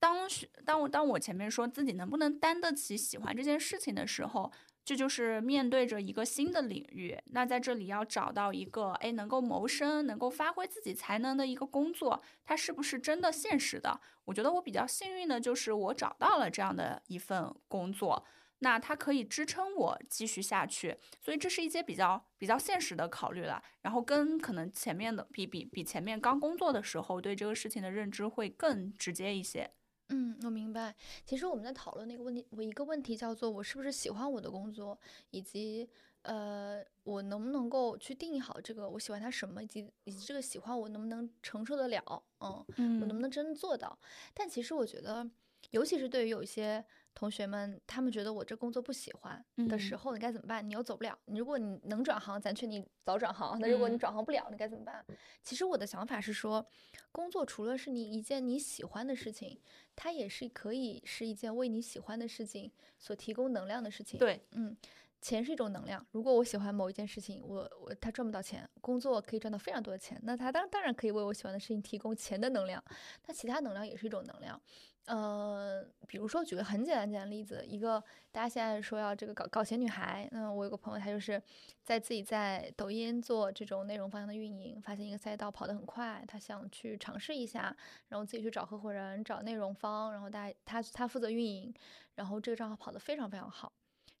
[0.00, 0.28] 当
[0.64, 4.50] 当我当我前面说自己能不能担得起喜欢这件事情的时候，
[4.84, 7.16] 这就是面对着一个新的领域。
[7.26, 14.00] 那在这里要找到一个哎能够谋生、能够发挥自己才能的一个工作，它是不是真的现实的？
[14.24, 18.24] 我觉得我比较幸运的就是我找到了这样的一份工作。
[18.64, 23.60] 那它可以支撑我继续下去，所以这是一些比较比较现实的考虑了。
[23.80, 29.68] 然后跟可能前面的比比比前面刚工作的时候对这个事情的认知会更直接一些。
[30.10, 30.94] 嗯，我明白。
[31.26, 34.96] 其实我们在讨论那个问题，我一个问题叫做我是不是喜欢我的工作，
[35.30, 35.88] 以及
[36.22, 43.98] 呃我能不能够去定义好这个我喜欢它什么，以及以及这个喜欢我能不能承受得了，嗯，我能不能真的做到？
[44.32, 45.28] 但其实我觉得，
[45.70, 46.84] 尤其是对于有一些。
[47.14, 50.66] 同学们，他们觉得我这工作不喜欢的时候，你该怎么办？
[50.66, 51.16] 你又走不了。
[51.26, 53.58] 你如果你能转行，咱劝你早转行。
[53.60, 55.04] 那如果你转行不了，你该怎么办？
[55.42, 56.66] 其实我的想法是说，
[57.12, 59.60] 工作除了是你一件你喜欢的事情，
[59.94, 64.18] 它也是可以是一件为你喜欢的事情所提供能量的事情。
[64.18, 64.76] 对，嗯，
[65.20, 66.04] 钱是一种能量。
[66.10, 72.82] 如果我喜欢某一件事情，我我他赚不到钱，工作可以赚到非常多的钱，那他当当然可以为我喜欢的事情提供钱的能量。
[73.26, 74.60] 那其他能量也是一种能量。
[75.06, 81.42] 呃，比如说举个很简单简单例子，一个大家现在说要这个搞搞钱女孩，那我有个朋友，他就是
[81.82, 87.76] 在自己在抖音做这种内容方向的运营，发现一个赛道跑得很快，他想去尝试一下，
[88.08, 91.74] 然后自己去找合伙人，找内容方，然后大他他负责运营，
[92.14, 93.72] 然后这个账号跑得非常非常好。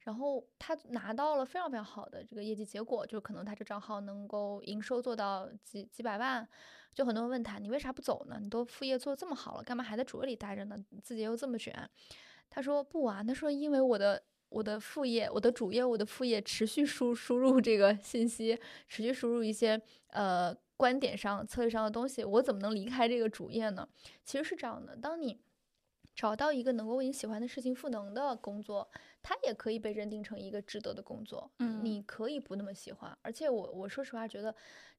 [0.04, 6.46] 然后他拿到了非常非常好的这个业绩结果，就可能他这账号能够营收做到几几百万，
[6.92, 8.38] 就很多人问他，你为啥不走呢？
[8.40, 10.76] 你都副业做这么好了，干嘛还在主业里待着呢？
[11.02, 11.88] 自己又这么卷。
[12.50, 23.88] 他说不啊，他说因为我的我的副业，我的主业，我的副业持续输输入这个信息，持续输入一些呃观点上、策略上的东西，我怎么能离开这个主业呢？
[24.24, 25.40] 其实是这样的，当你。
[26.14, 28.86] 找到一个能够为你喜欢的事情赋能的工作，
[29.22, 31.50] 它也可以被认定成一个值得的工作。
[31.60, 34.54] 嗯，你可以不那么喜欢，而且我我说实话觉得，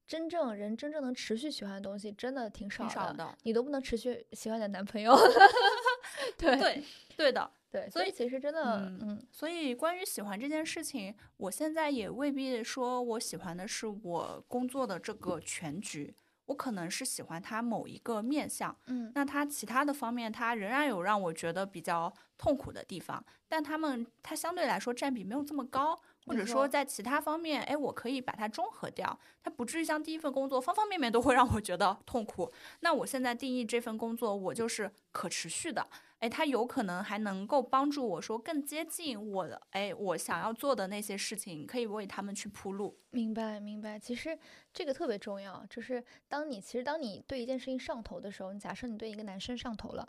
[0.07, 3.37] 真正人真正能持续喜欢的东西真的挺少的。
[3.43, 5.15] 你都不能持续喜欢你的男朋友。
[6.37, 6.83] 对对
[7.17, 7.89] 对的，对。
[7.89, 16.15] 所以其实真的，嗯，所以关于喜欢这件事情，我现在也未必说我喜欢的是我工作的这个全局。
[16.45, 32.51] 我可能是喜欢他某一个面相，嗯，那他其他的方面，他仍然有让我觉得比较痛苦的地方，但他们他相对来说占比没有这么高，或者说在其他方面，哎，我可以把它中和掉，它不至于像第一份工作方方面面都会让我觉得痛苦。
[32.81, 35.87] 那我现在定义这份工作，我就是可持续的。
[36.23, 42.97] 哎，它有可能还能够帮助我说更接近我的，哎，我想要做的那些事情，可以为他们去铺路。
[43.09, 43.99] 明白，明白。
[43.99, 44.39] 其实
[44.73, 50.07] 这个特别重要，就是当你其实当你对一件事情上头的时候，你假设你对一个男生上头了，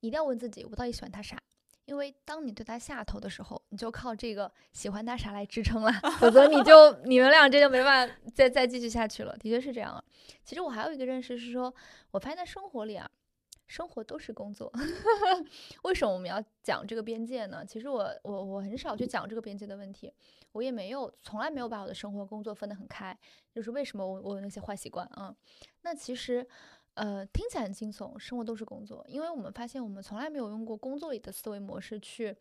[0.00, 1.38] 一定要问自己，我到底喜欢他啥？
[1.84, 9.36] 因为当你对他下头的时候，你就靠这个喜欢他啥来支撑了， 否则你就你们俩这就没办法再再继续下去了。
[9.36, 10.02] 的确是这样啊。
[10.42, 11.74] 其实我还有一个认识是说，
[12.12, 13.10] 我发现在生活里啊。
[13.70, 14.68] 生活都是工作，
[15.84, 17.64] 为什么我们要讲这个边界呢？
[17.64, 20.12] 其实我我我很少去讲这个边界的问题，
[20.50, 23.16] 我也没有从来没有把我的生活工作分得很开。
[23.54, 25.32] 就是为什么我我有那些坏习惯啊？
[25.82, 26.44] 那其实
[26.94, 32.36] 呃听起来很惊悚，生活都是工作，因为我们发现我们从来没有用过工作里的思维模式去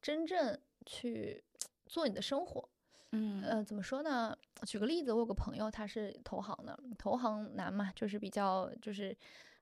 [0.00, 0.56] 真正
[0.86, 1.42] 去
[1.86, 2.68] 做你的生活。
[3.10, 4.38] 嗯呃怎么说呢？
[4.64, 9.16] 举个例子，我有个朋友他是投行的，投行难嘛，就是比较就是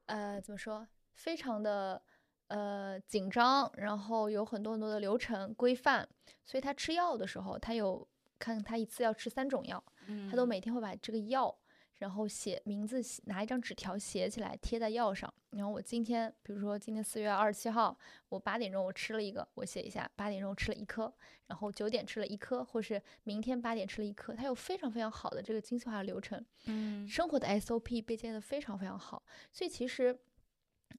[0.05, 0.87] 呃怎么说？
[1.17, 2.01] 非常的
[2.49, 6.07] 呃紧张，然后有很多很多的流程规范，
[6.45, 8.07] 所以他吃药的时候，他有
[8.39, 9.83] 看他一次要吃三种药，
[10.31, 11.53] 他都每天会把这个药，
[11.97, 15.33] 然后写名字，拿一张纸条写起来贴在药上。
[15.51, 17.99] 然后我今天，比如说今天四月二十七号，
[18.29, 21.11] 我八点钟我吃了一个，我写一下八点钟吃了一颗，
[21.47, 30.17] 然后九点吃了一颗，或是明天八点吃了一颗，它有非常非常好的这个精细化的流程，嗯，生活的 SOP 被建的非常非常好，所以其实。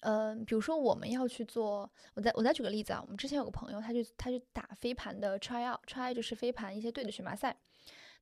[0.02, 7.56] 嗯，比如说我们要去做，我再我再举个例子啊，我们之前有个朋友，他就他就打飞盘的 try out，try 就是飞盘一些队的选拔赛。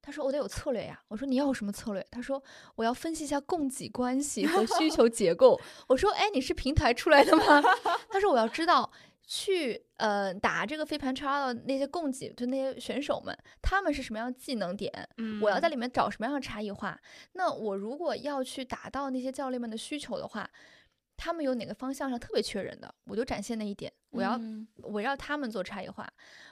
[0.01, 2.05] 他说我得有策略呀，我说你要有什么策略？
[2.11, 2.41] 他说
[2.75, 5.59] 我要分析一下供给关系和需求结构。
[5.87, 7.61] 我说哎，你是平台出来的吗？
[8.09, 8.89] 他说我要知道
[9.25, 14.91] 去呃打这个飞盘 try out 的那些供给，就那些选手们，他们是什么样技能点？
[15.41, 16.97] 我要在里面找什么样的差异化？
[17.33, 20.49] 那我如果要去达到那些教练们的需求的话。
[21.17, 24.39] 他们有哪个方向上特别缺人的，我就展现那一点，我要
[24.83, 26.07] 围绕他们做差异化。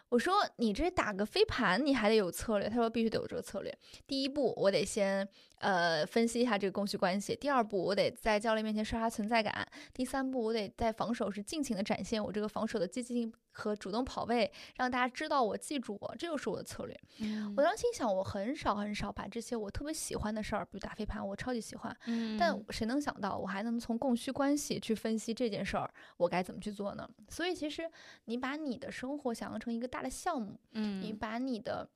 [0.09, 2.69] 我说你这打个飞盘，你还得有策略。
[2.69, 3.75] 他说必须得有这个策略。
[4.05, 9.53] 第一步，我得先呃分析一下这个供需关系；第二步，我得在教练面前刷刷存在感；
[9.91, 16.99] 第三步，我得在防守时尽情的展现我这个防守的积极性和主动跑位，让大家知道我记住我，这就是我的策略。
[17.55, 21.97] 我当时心想，我很少很少把这些我特别喜欢的事儿，比如打飞盘，我超级喜欢。
[22.37, 27.09] 但谁能想到，我还能从供需关系去分析这件事儿，我该怎么去做呢？
[27.29, 27.89] 所以其实
[28.25, 30.03] 你把你的生活想象成一个大。
[30.03, 31.89] 的项目，嗯，你把你的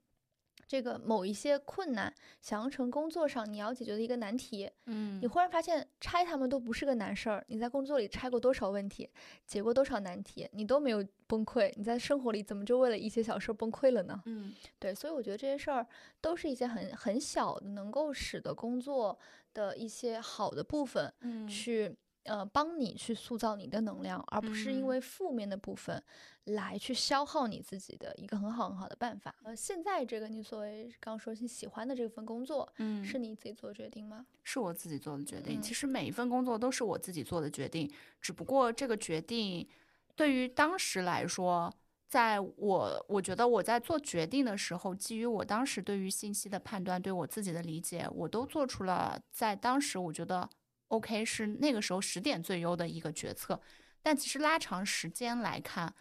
[0.68, 7.44] 这个某一些困难想象成工作上你要解决的一个难题，嗯，你忽然发现拆他们都不是个难事儿。
[7.48, 9.10] 你在工作里拆过多少问题，
[9.46, 11.72] 解过多少难题，你都没有崩溃。
[11.78, 14.22] 你在生活里怎么就为了一些小事崩溃了呢？
[14.26, 15.88] 嗯，对，所以我觉得这些事儿
[16.20, 19.18] 都是一些很很小的，能够使得工作
[19.54, 21.96] 的一些好的部分，嗯，去。
[22.28, 26.02] 呃，帮你去塑造你的能量，而不是因为负面的部分
[26.44, 29.34] 来去消耗你自己的一个很好很好的办法。
[29.44, 34.26] 呃，现在这个你所谓刚说你喜欢的这份工作，嗯，是你自己做决定吗？
[34.44, 35.62] 是我自己做的决定。
[35.62, 39.68] 其实每一份工作都是我自己做的决定，只不过这个决定
[40.16, 41.74] 对于当时来说，
[42.08, 50.50] 在我我觉得我在做决定的时候，基于我当时对于信息的判断，对我自己的理解，我都做出了在当时我觉得
[50.90, 53.62] OK 是那个时候十点最优的一个决策。
[54.02, 55.94] 但其实拉长时间来看，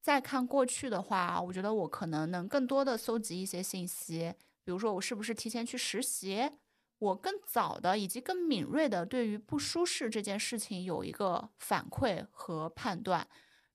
[0.00, 4.34] 再看过去的话，我觉得我可能能更多的搜集一些信息，
[4.64, 6.50] 比如说我是不是提前去实习，
[6.98, 13.28] 我更早的以及更敏锐的对于不舒适这件事情有一个反馈和判断。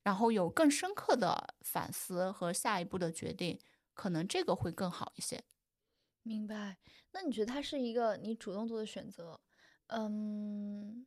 [0.03, 3.57] 然后有更深刻的反思和下一步的决定，
[3.93, 5.41] 可能这个会更好一些。
[6.24, 6.78] 明白？
[7.14, 9.39] 那你觉得它是一个你主动做的选择？
[9.94, 11.06] 嗯，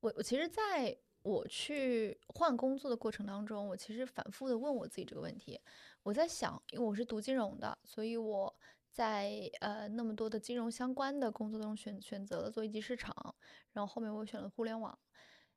[0.00, 5.60] 我我其实在我去换工作的过程当中，我其实反复的问我自己这个问题。
[6.02, 8.54] 我在想，因为我是读金融的，所以我
[8.90, 13.34] 在呃那么多的金融相关的工作中选选择了做一级市场，
[13.72, 14.98] 然后后面我选了互联网。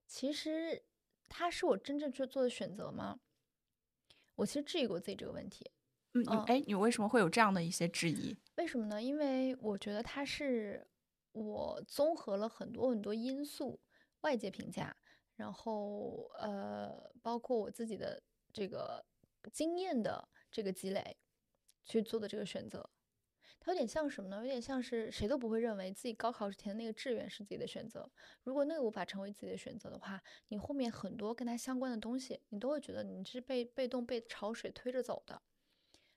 [0.06, 0.84] 其实。
[1.30, 3.20] 它是我真正去做的选择吗？
[4.36, 5.70] 我其实质疑过自己这个问题。
[6.14, 8.34] 嗯，哎，你为什么会有这样的一些质疑？
[8.56, 9.04] 为什么呢？
[9.04, 10.88] 因为我觉得它是
[11.38, 13.80] 我综合了很多很多因素，
[14.22, 14.96] 外界评价，
[15.36, 18.22] 然后呃，包括我自己的
[18.52, 19.06] 这个
[19.54, 21.18] 经验的这个积累
[21.86, 22.90] 去做的这个选择。
[23.60, 24.38] 它有点像什么呢？
[24.38, 28.10] 有点像是谁都不会认为自己高考时填那个志愿是自己的选择。
[28.44, 35.42] 如果那个无法成为自己的选择的话，你后面很多跟它相关的东西，你都会觉得你是被被动被潮水推着走的。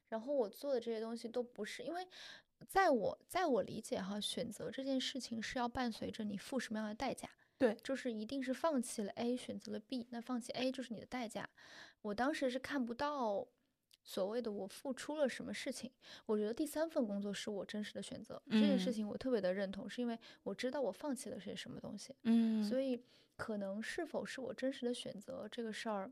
[0.09, 2.07] 然后我做的这些东西都不是，因为
[2.69, 7.29] 在我在我理解哈，选择这件事情是要伴随着你付什么样的代价。
[7.59, 11.49] 对，就是一定是放弃了 A，选择了 B，那放弃 A 就是你的代价。
[12.03, 13.47] 我当时是看不到。
[14.03, 15.93] 所谓的我付出了什么事情？
[16.25, 22.17] 我觉得第三份工作是我真实的选择，这件事情我特别的认同，是因为我知道我放弃了些什么东西。
[22.23, 23.05] 嗯，所以
[23.37, 26.11] 可能是否是我真实的选择这个事儿，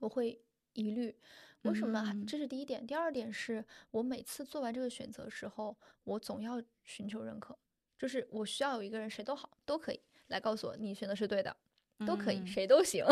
[0.00, 0.38] 我会
[0.78, 1.14] 疑虑。
[1.62, 2.14] 为什么？
[2.26, 2.86] 这是第一点。
[2.86, 7.56] 第二点是我每次做完这个选择时候，我总要寻求认可，
[7.98, 11.54] 就是我需要有一个人，谁都好，都可以来告诉我你选的是对的。
[12.06, 13.04] 都可以，谁都行，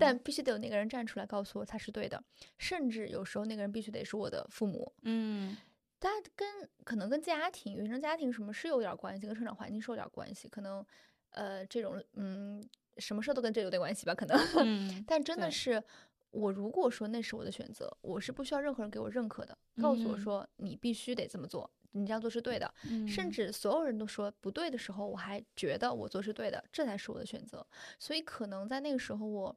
[0.00, 2.24] 但必须得有那个人站出来告诉我他是对的，
[2.56, 4.90] 甚至有时候那个人必须得是我的父母。
[5.02, 5.54] 嗯，
[5.98, 6.48] 但跟
[6.82, 10.48] 可能跟家庭、原生家庭什么是有点关系，跟成长环境是有点关系。
[10.48, 10.82] 可能
[11.32, 12.66] 呃，这种嗯，
[12.96, 14.14] 什么事都跟这有点关系吧？
[14.14, 14.34] 可能，
[15.06, 15.82] 但真的是
[16.36, 21.70] 我如果说那是我的选择，我是不需要任何人给我认可的，告诉我说你必须得这么做。
[21.92, 22.74] 你这样做是对的，
[23.08, 27.66] 甚至所有人都说不对的时候，我还觉得我做是对的，这才是我的选择。
[27.98, 29.56] 所以可能在那个时候，我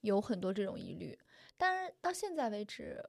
[0.00, 1.16] 有很多这种疑虑。
[1.56, 3.00] 但是到现在为止，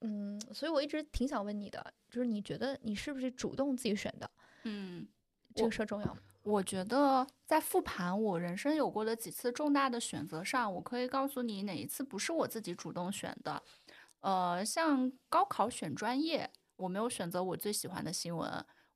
[0.00, 4.28] 嗯，所以我一直挺想问你的，就是你觉得你是不是主动自己选的？
[4.64, 5.06] 嗯，
[5.54, 6.18] 这个事儿重要吗？
[6.42, 13.62] 我觉得在复盘我人生有过的几次重大的选择上，我可以告诉你哪一次不是我自己主动选的。
[14.20, 16.50] 呃，像高考选专业。
[16.78, 18.48] 我没有选择我最喜欢的新闻。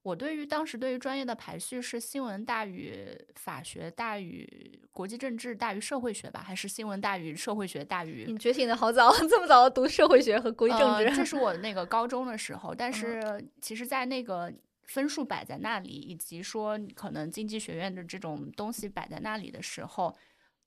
[0.02, 8.24] 我对于当时对于专业的排序是新闻大于法学大于国际政治大于社会学吧，还是新闻大于社会学大于？
[8.28, 11.16] 你觉醒的好早， 这么早读社会学和国际政治？
[11.16, 13.20] 这是我那个高中的时候，但是
[13.60, 14.52] 其实，在那个
[14.84, 20.16] 分数摆在那里，以及说可能经济学院的这种东西摆在那里的时候，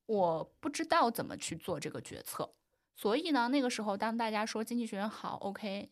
[0.05, 2.53] 我不知道怎么去做这个决策。
[2.95, 5.91] 所以呢，那个时候当大家说经济学院好，OK。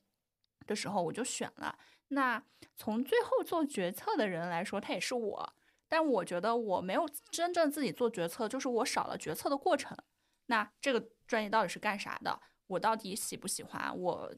[0.65, 1.78] 的时候我就选了。
[2.07, 2.41] 那
[2.76, 5.53] 从最后做决策的人来说，他也是我。
[5.89, 9.97] 但我觉得我没有真正自己做决策，就是我少了决策的过程。
[10.45, 12.39] 那这个专业到底是干啥的？
[12.67, 13.93] 我到底喜不喜欢？
[13.97, 14.34] 我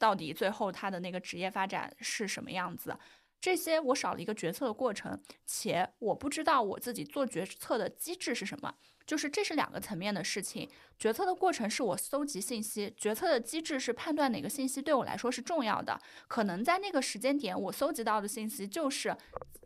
[0.00, 2.98] 到底最后他的那个职业发展是什么样子？
[3.40, 8.74] 这些我少了一个决策的过程，且我不知道我自己做决策的机制是什么。
[9.06, 10.68] 就是这是两个层面的事情，
[10.98, 15.98] 决策的过程是我搜集信息，决策的机制是判断哪个信息对我来说是重要的。
[16.26, 19.16] 可能在那个时间点，我搜集到的信息就是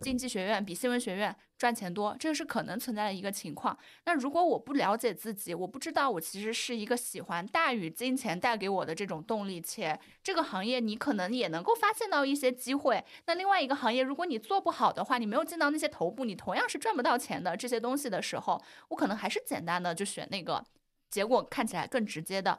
[0.01, 3.79] 经济学院比新闻学院赚钱多，这个是可能存在的一个情况。
[4.05, 13.05] 那如果我不了解自己，我不知道我其实是一个喜欢大于金钱带给我的这种动力，且这个行业你可能也能够发现到一些机会。
[13.27, 19.33] 那另外一个行业，如果你做不好的话，你没有进到那些头部，你同样是赚不到钱的这些东西的时候，我可能还。
[19.33, 20.63] 是简单的就选那个
[21.09, 22.59] 结果看起来更直接的，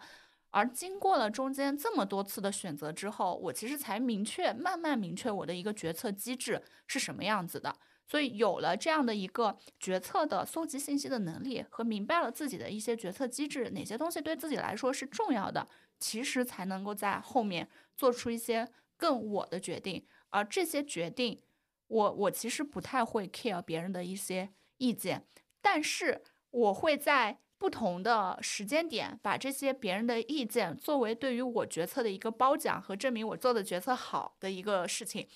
[0.50, 7.76] 而经过了中间这么多次的选择之后，我其实才明确慢慢明确我的一个决策机制是什么样子的。
[8.08, 15.68] 所以有了这样的一个决策的搜集信息的能力和明白了自己的一些决策机制，哪些东西对自己来说是重要的，
[16.00, 20.06] 其实才能够在后面做出一些更我的决定。
[20.30, 21.42] 而这些决定，
[21.88, 25.26] 我我其实不太会 care 别人的一些意见，
[25.62, 26.24] 但是。
[26.54, 35.28] 我会在不同的时间点，把这些别人的意见作为对于我决策的一个褒奖和证明我做的决策好的一个事情。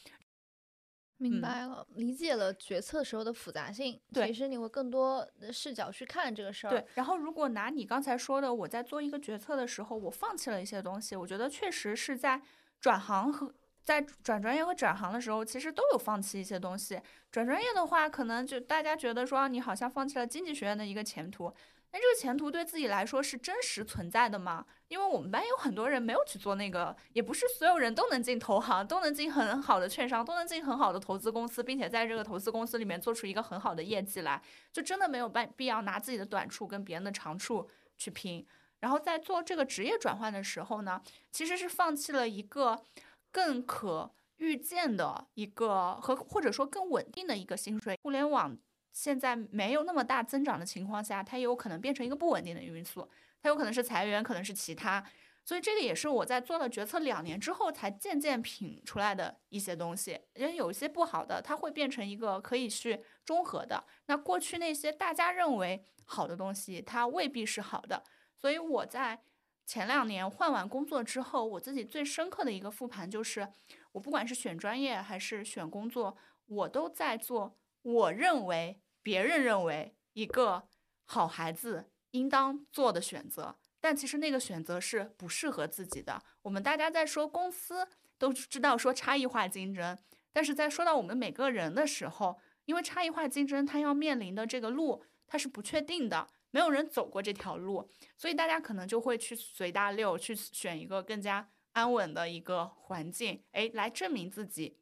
[1.17, 3.99] 明白了，理解了决策时候的复杂性。
[4.13, 6.69] 对，其实你会更多的视角去看这个事儿。
[6.69, 12.41] 对，然后如果拿你刚才说的，我在做一个决策的时候，我放弃了一些东西，我觉得确实是在
[12.79, 13.53] 转行和
[13.83, 17.01] 在转专业和转行的时候，其实都有放弃一些东西。
[17.31, 21.51] 转专业的话，可能就大家觉得说你好像放弃了经济学院的一个前途。
[21.91, 24.65] 那这个前途对自己来说是真实存在的吗？
[24.89, 38.45] 因为我们班有很多人没有去做那个，也不是所有人都能进投行，都能进很好的券商，都能进很好的投资公司，并且在这个投资公司里面做出一个很好的业绩来，就真的没有办必要拿自己的短处跟别人的长处去拼。
[38.79, 42.83] 然后在做这个职业转换的时候呢，其实是放弃了一个
[43.31, 48.57] 更可预见的一个和或者说更稳定的一个薪水，互联网。
[48.99, 53.07] 现在没有那么大增长的情况下，它也有可能变成一个不稳定的因素，
[53.39, 55.07] 它有可能是裁员，可能是其他，
[55.45, 60.19] 所以这个也是我在做了决策两年之后才渐渐品出来的一些东西。
[60.33, 63.85] 因为有一些不好的，它会变成一个可以去中和的。
[64.07, 68.03] 那过去那些大家认为好的东西，它未必是好的。
[68.35, 69.19] 所以我在
[69.63, 73.47] 前两年换完工作之后，我自己最深刻的一个复盘就是，
[73.91, 76.17] 我不管是选专业还是选工作，
[76.47, 78.81] 我都在做我认为。
[79.07, 80.67] 别人认为一个
[81.05, 86.21] 好孩子应当做的选择，但其实那个选择是不适合自己的。
[86.41, 87.87] 我们大家在说公司
[88.17, 89.97] 都知道说差异化竞争，
[90.33, 104.75] 但是在说到我们每个人的时候，因为差异化竞争它要面临的这个路它是不确定的，没有人走过这条路，所以大家可能就会去随大流，去选一个更加安稳的一个环境，哎，来证明自己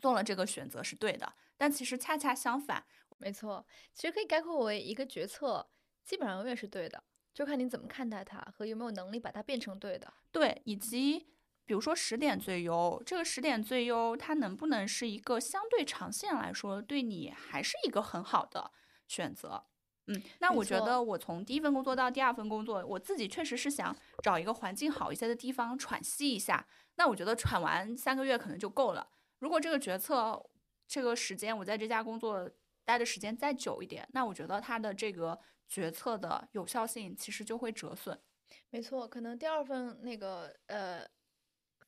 [0.00, 1.34] 做了这个选择是对的。
[1.56, 2.84] 但其实恰恰相反。
[3.24, 3.64] 没错，
[3.94, 5.66] 其实可以概括为一个决策
[6.04, 7.02] 基本上永远是对的，
[7.32, 10.12] 就看你怎么看待它和有没有能力把它变成对的。
[10.30, 11.20] 对，以及
[11.64, 18.70] 比如说十点最优，这个十点最优它能不能是一个相对长线来说对你还是一个很好的
[19.08, 19.64] 选择？
[20.08, 26.68] 嗯，那我觉得我从第一份工作到第二份工作，我自己确实是想找一个环境好一些的地方喘息一下。
[26.96, 29.08] 那我觉得喘完三个月可能就够了。
[29.38, 30.44] 如果这个决策
[30.86, 32.50] 这个时间我在这家工作。
[32.84, 38.18] 待的时间再久一点，那我觉得他的这个决策的有效性其实就会折损。
[38.70, 41.06] 没错，可能第二份那个呃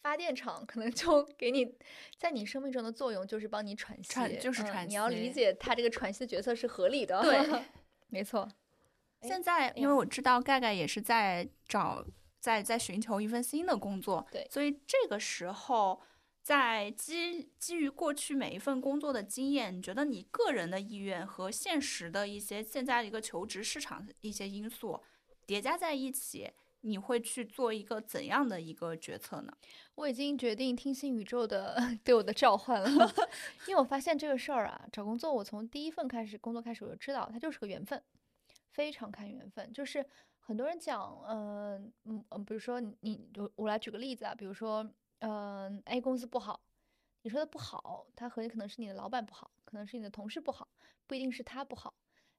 [0.00, 1.76] 发电厂可能就 给你
[2.18, 4.88] 在你生命中的作用就是帮你喘息，就是喘息。
[4.88, 7.20] 你要理解他这个喘息的角色是合理的。
[7.22, 7.64] 对，
[8.08, 8.48] 没错。
[9.22, 12.04] 现在因为我知道盖盖也是在找，
[12.40, 16.00] 在在寻求一份新的工作，对，所以这个时候。
[16.46, 25.00] 在基基于过去每一份工作的经验，你觉得你个人的意愿和现实的一些现在的一个求职市场一些因素
[25.44, 26.48] 叠加在一起，
[26.82, 29.52] 你会去做一个怎样的一个决策呢？
[29.96, 33.12] 我已经决定听信宇宙的 对我的召唤了，
[33.66, 38.00] 因为我发现这个事儿啊，找工作我从第一份开始工作开始我就知道它就是个缘分，
[38.70, 39.72] 非常看缘分。
[39.72, 40.06] 就是
[40.38, 44.88] 很多人讲，嗯嗯嗯，比如说你我我来举个例子啊，比如说。
[45.20, 46.60] 嗯，A 公司不好，
[47.22, 50.68] 你说的不好，他很可能是你的老板不好，可能是你的同事不好，
[51.06, 51.94] 不一定是他不好。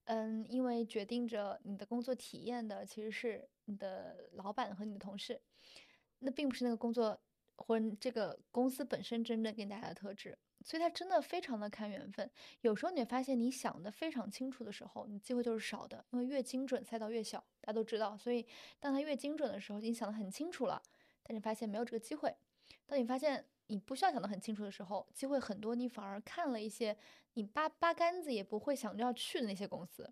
[0.06, 5.42] 嗯，因为决定着你的工作体验的其实是你的老板和你的同事，
[6.20, 7.20] 那并不是那个工作
[7.56, 10.38] 或者这个公司本身真正给你带来的特质。
[10.66, 12.30] 所以它真的非常的看缘分。
[12.62, 18.18] 有时候你会发现，你想的非常清楚的时候，你机会就是少的，因为越精准赛道越小，大家都知道。
[18.18, 18.46] 所以
[18.80, 20.82] 当它越精准的时候，你想的很清楚了，
[21.22, 22.36] 但是发现没有这个机会。
[22.88, 26.98] 当你发现你不需要想得很清楚的时候，机会很多，你反而看了一些
[27.34, 30.10] 你八八竿子也不会想着要去的那些公司。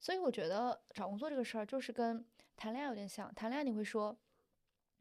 [0.00, 2.24] 所以我觉得找工作这个事儿就是跟
[2.56, 3.32] 谈恋爱有点像。
[3.34, 4.18] 谈恋爱你会说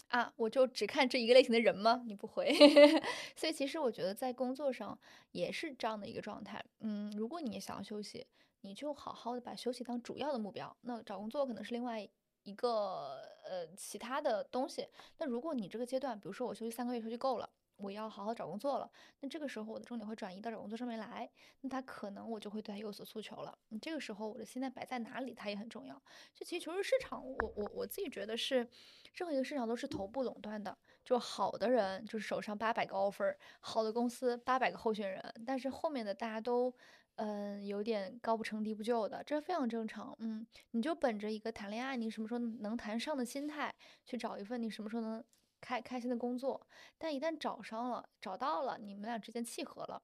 [0.09, 2.03] 啊，我就只看这一个类型的人吗？
[2.05, 2.53] 你不会。
[3.35, 4.97] 所以其实我觉得在工作上
[5.31, 6.63] 也是这样的一个状态。
[6.79, 8.27] 嗯，如果你也想要休息，
[8.61, 10.77] 你就好好的把休息当主要的目标。
[10.81, 12.07] 那找工作可能是另外。
[12.43, 14.87] 一个呃其他的东西，
[15.17, 21.29] 那如果你这个阶段，比如说我休息三个月休息够了，我要好好找工作了，那这个时候我的重点会转移到找工作上面来，
[21.61, 23.57] 那他可能我就会对他有所诉求了。
[23.69, 25.95] 你这个时候我的心态摆在哪里，它也很重要。
[26.33, 28.67] 就其实求职市场，我我我自己觉得是
[29.13, 36.73] 任何一个市场都是头部垄断的，就好的人就是手上八百个 offer，好的公司八百个候选人，但是后面的大家都。
[37.17, 40.15] 嗯，有点高不成低不就的，这非常正常。
[40.19, 43.73] 嗯，你就本着一个谈恋爱，你什么时候能谈上的心态
[44.05, 45.23] 去找一份你什么时候能
[45.59, 46.67] 开开心的工作。
[46.97, 50.01] 但一旦找上了，找到了，你们俩之间契合了，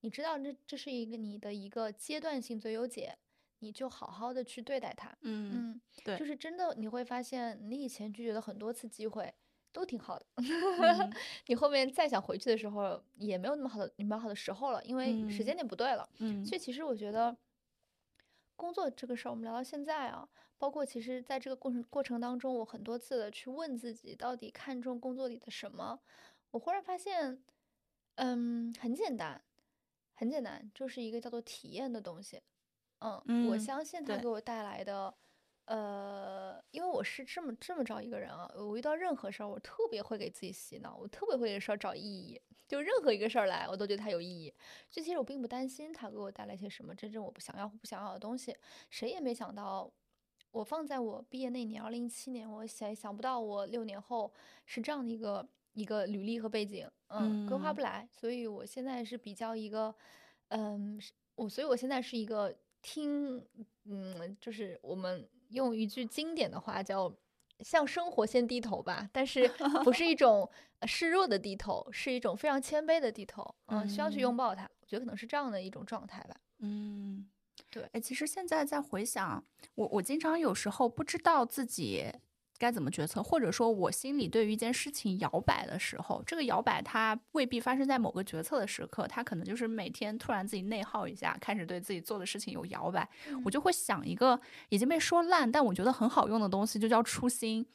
[0.00, 3.16] 你知道这这是一个你的一个阶段性最优解。
[3.62, 5.14] 你就好好的去对待它。
[5.20, 9.34] 嗯嗯，对就是真的你会发现，你以前拒绝了很多次机会，
[9.72, 10.26] 都挺好的。
[10.36, 11.12] 嗯
[11.46, 16.08] 你后面再想回去的时候，也没有那么好的、那么好的时候了，因为时间点不对了。
[16.18, 17.36] 嗯所以其实我觉得，
[18.56, 26.00] 工作这个事儿，我们聊到现在啊，包括其实在这个过程过程当中，我很多次的去问自己，到底看重工作里的什么？
[26.50, 27.42] 我忽然发现，
[28.16, 29.42] 嗯，很简单，
[30.14, 32.42] 很简单，就是一个叫做体验的东西。
[32.98, 35.14] 嗯，我嗯相信它给我带来的，
[35.70, 44.52] 呃，因为我是这么这么着一个人啊，我遇到任何事儿，我特别会给自己洗脑，我特别会给事儿找意义，就任何一个事儿来，我都觉得它有意义。
[44.90, 48.52] 所以其实我并不担心它给我带来些什么真正我不想要或不想要的东西。
[48.88, 49.88] 谁也没想到，
[50.50, 54.32] 我放在我毕业那年，二零一七年，我想想不到我六年后
[54.66, 58.08] 是这样的一个一个履历和背景，嗯，规划嗯不来。
[58.10, 59.94] 所以我现在是比较一个，
[60.48, 61.00] 嗯，
[61.36, 62.52] 我所以我现在是一个
[62.82, 63.46] 听，
[63.84, 67.14] 嗯，就是我们用一句经典的话叫。
[67.62, 69.46] 向生活先低头吧，但是
[69.84, 73.54] 不是一种呃示弱的低头，是一种非常谦卑的低头。
[73.66, 74.62] 嗯，需要去拥嗯抱它。
[74.80, 76.34] 我觉得可能是这样的一种状态吧。
[76.60, 77.28] 嗯，
[77.68, 79.44] 对哎，其实现在在回想，
[79.74, 82.10] 我我经常有时候不知道自己
[82.60, 93.08] 该怎么决策，或者说我心里对于一件事情摇摆的时候，这个摇摆它未必发生在某个决策的时刻，它可能就是每天突然自己内耗一下，开始对自己做的事情有摇摆，
[93.46, 94.38] 我就会想一个
[94.68, 97.66] 已经被说烂，但我觉得很好用的东西，就叫初心。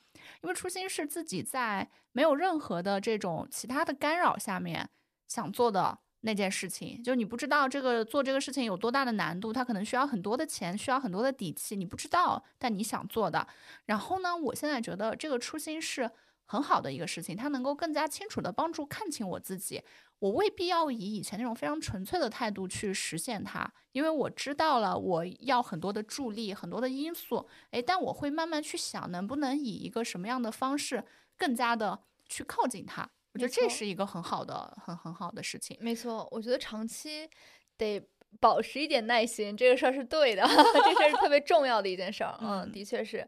[0.44, 4.88] 因为初心是自己在没有任何的这种其他的干扰下面
[5.28, 13.48] 想做的那件事情，就你不知道这个做这个事情有多大的难度，它可能需要很多的钱，需要很多的底气，你不知道，但你想做的。
[13.86, 16.10] 然后呢，我现在觉得这个初心是
[16.46, 19.84] 很好的一个事情，它能够更加清楚的帮助看清我自己。
[20.18, 31.04] 我未必要以以前那种非常纯粹的态度去实现它，因为我知道了我要很多的助力，很多的因素，诶，但我会慢慢去想，能不能以一个什么样的方式
[31.38, 33.12] 更加的去靠近它。
[33.36, 35.78] 我觉得这是一个很好的、很很好的事情。
[35.82, 37.30] 没错，我觉得长期
[37.78, 38.02] 得
[38.40, 42.38] 保持一点耐心，这个事儿是对的， 这事儿是特别重要的一件事儿。
[42.40, 43.28] 嗯，嗯的确是。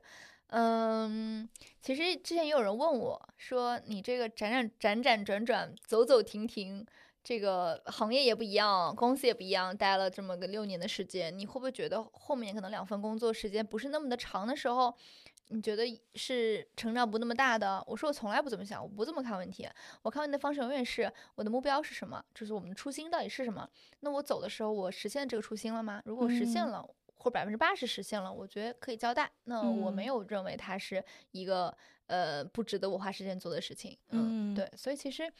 [0.51, 1.47] 嗯，
[1.81, 6.85] 其实之前也有人问我说：“你这个辗转辗转转转，走走停停，
[7.21, 14.95] 这个行业也不一样，公司也不一样，待了这么个六年的时间，你会不会觉得后面可能两份工作时间不是那么的长的时候，
[15.49, 15.83] 你觉得
[16.15, 19.67] 是成长不那么大的？”我说我从来不这么想，我不这么看问题。
[20.01, 23.69] 我看问题的方式永远是我的目标是什么，就是我们的初心到底是什么。
[24.01, 26.01] 那我走的时候，我实现这个初心了吗？
[26.05, 29.31] 如果实现嗯了，或百分之八十实现了，我觉得可以交代。
[29.45, 31.75] 那我没嗯有认为它是一个
[32.07, 33.97] 呃不值得我花时间做的事情。
[34.09, 35.31] 嗯对，所以其实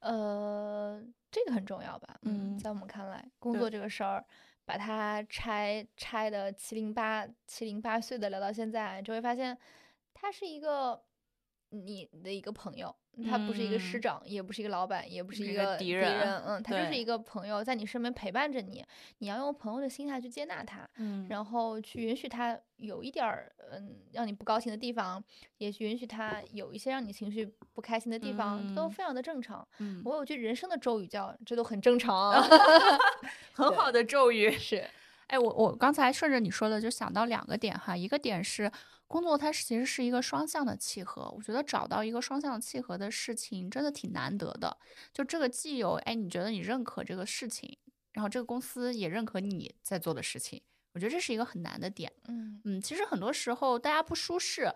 [0.00, 2.18] 呃这个很重要吧。
[2.22, 4.24] 嗯在我们看来，工作这个事儿。
[4.66, 9.56] 把它拆拆的七零八七零八碎的聊到现在，就会发现，
[10.12, 11.04] 他是一个
[11.70, 12.94] 你的一个朋友，
[13.24, 18.84] 他不是一个师嗯长，也不是一个老板，也不是是一个敌敌人嗯，他就是一个朋友，在你身边陪伴着你，
[19.18, 25.22] 你要用朋友的心态去接纳他，嗯然后去允许他有一点儿嗯让你不高兴的地方，
[25.58, 29.66] 也允许他有一些让你情绪不开心的地方，都嗯非常的正常。
[29.78, 32.32] 嗯，我有句人生的咒语叫“这都很正常”
[33.52, 34.50] 很好的咒语。
[34.50, 34.84] 是，
[35.28, 38.70] 哎，我我刚才顺着你说的就想到两个点哈，一个点是
[39.08, 44.76] 工作它其实是一个双向的契合，我觉得找到一个双向契合的事情真的挺难得的。
[45.12, 47.76] 就这个既有哎，你觉得你认可这个事情，
[48.12, 50.62] 然后这个公司也认可你在做的事情，
[50.94, 52.12] 我觉得这是一个很难的点。
[52.28, 54.72] 嗯嗯，其实很多时候大家不舒适，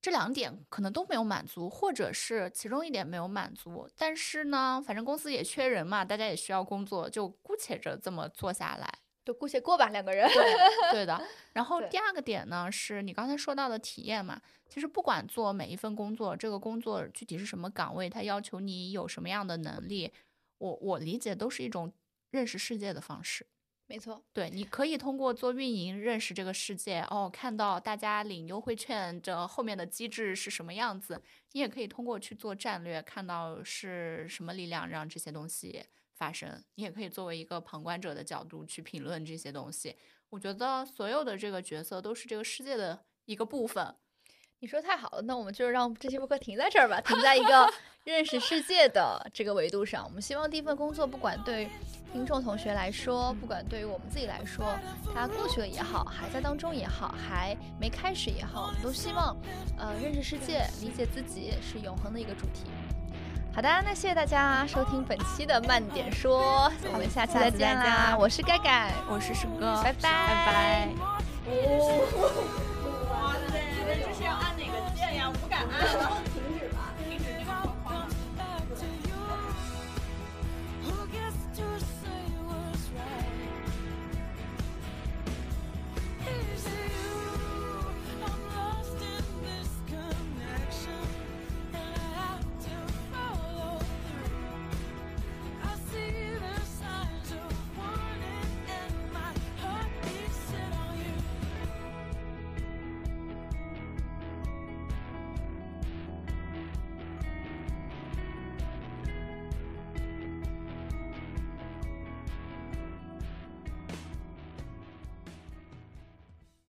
[0.00, 3.88] 这两点可能都没有满足，或者是其中一点没有满足。
[3.96, 8.98] 但是呢，反正公司也缺人嘛，大家也需要工作，就姑且着这么做下来。
[9.28, 10.26] 就姑且过吧，两个人。
[10.32, 10.42] 对
[10.90, 11.22] 对的。
[11.52, 14.40] 然后第二个点呢，是你刚才说到的体验嘛。
[14.70, 20.10] 其实不管做每一份工作，这个工作具体是什么岗位，它要求你有什么样的能力，
[20.56, 21.92] 我我理解都是一种
[22.30, 23.46] 认识世界的方式。
[23.86, 31.20] 没错，对，你可以通过做运营认识这个世界哦，看到大家领优惠券这后面的机制是什么样子。
[31.52, 35.84] 你也可以通过去做战略，看到是什么力量让这些东西
[36.18, 36.62] 发生。
[36.74, 39.96] 你也可以作为一个旁观者的角度去评论这些东西。
[40.30, 43.94] 我觉得所有的这个角色都是这个世界的一个部分。
[44.60, 50.04] 你说太好了，那我们就让这期播客停在这儿吧，停在一个 认识世界的这个维度上。
[50.04, 51.70] 我们希望第一份工作，不管对
[52.12, 54.76] 听众同学来说，不管对于我们自己来说，
[55.14, 59.36] 它过去了也好，还在当中也好，还没开始也好，我们都希望，
[59.78, 62.64] 呃，认识世界、理解自己是永恒的一个主题。
[63.58, 68.16] 好的，那谢谢大家收听本期的慢点说，我们下期再见啦！
[68.16, 70.88] 我是盖盖，我是鼠哥，拜拜拜拜。
[71.48, 71.98] 哦，
[73.10, 75.26] 哇塞，这是要按哪个键呀？
[75.26, 76.37] 我不敢按。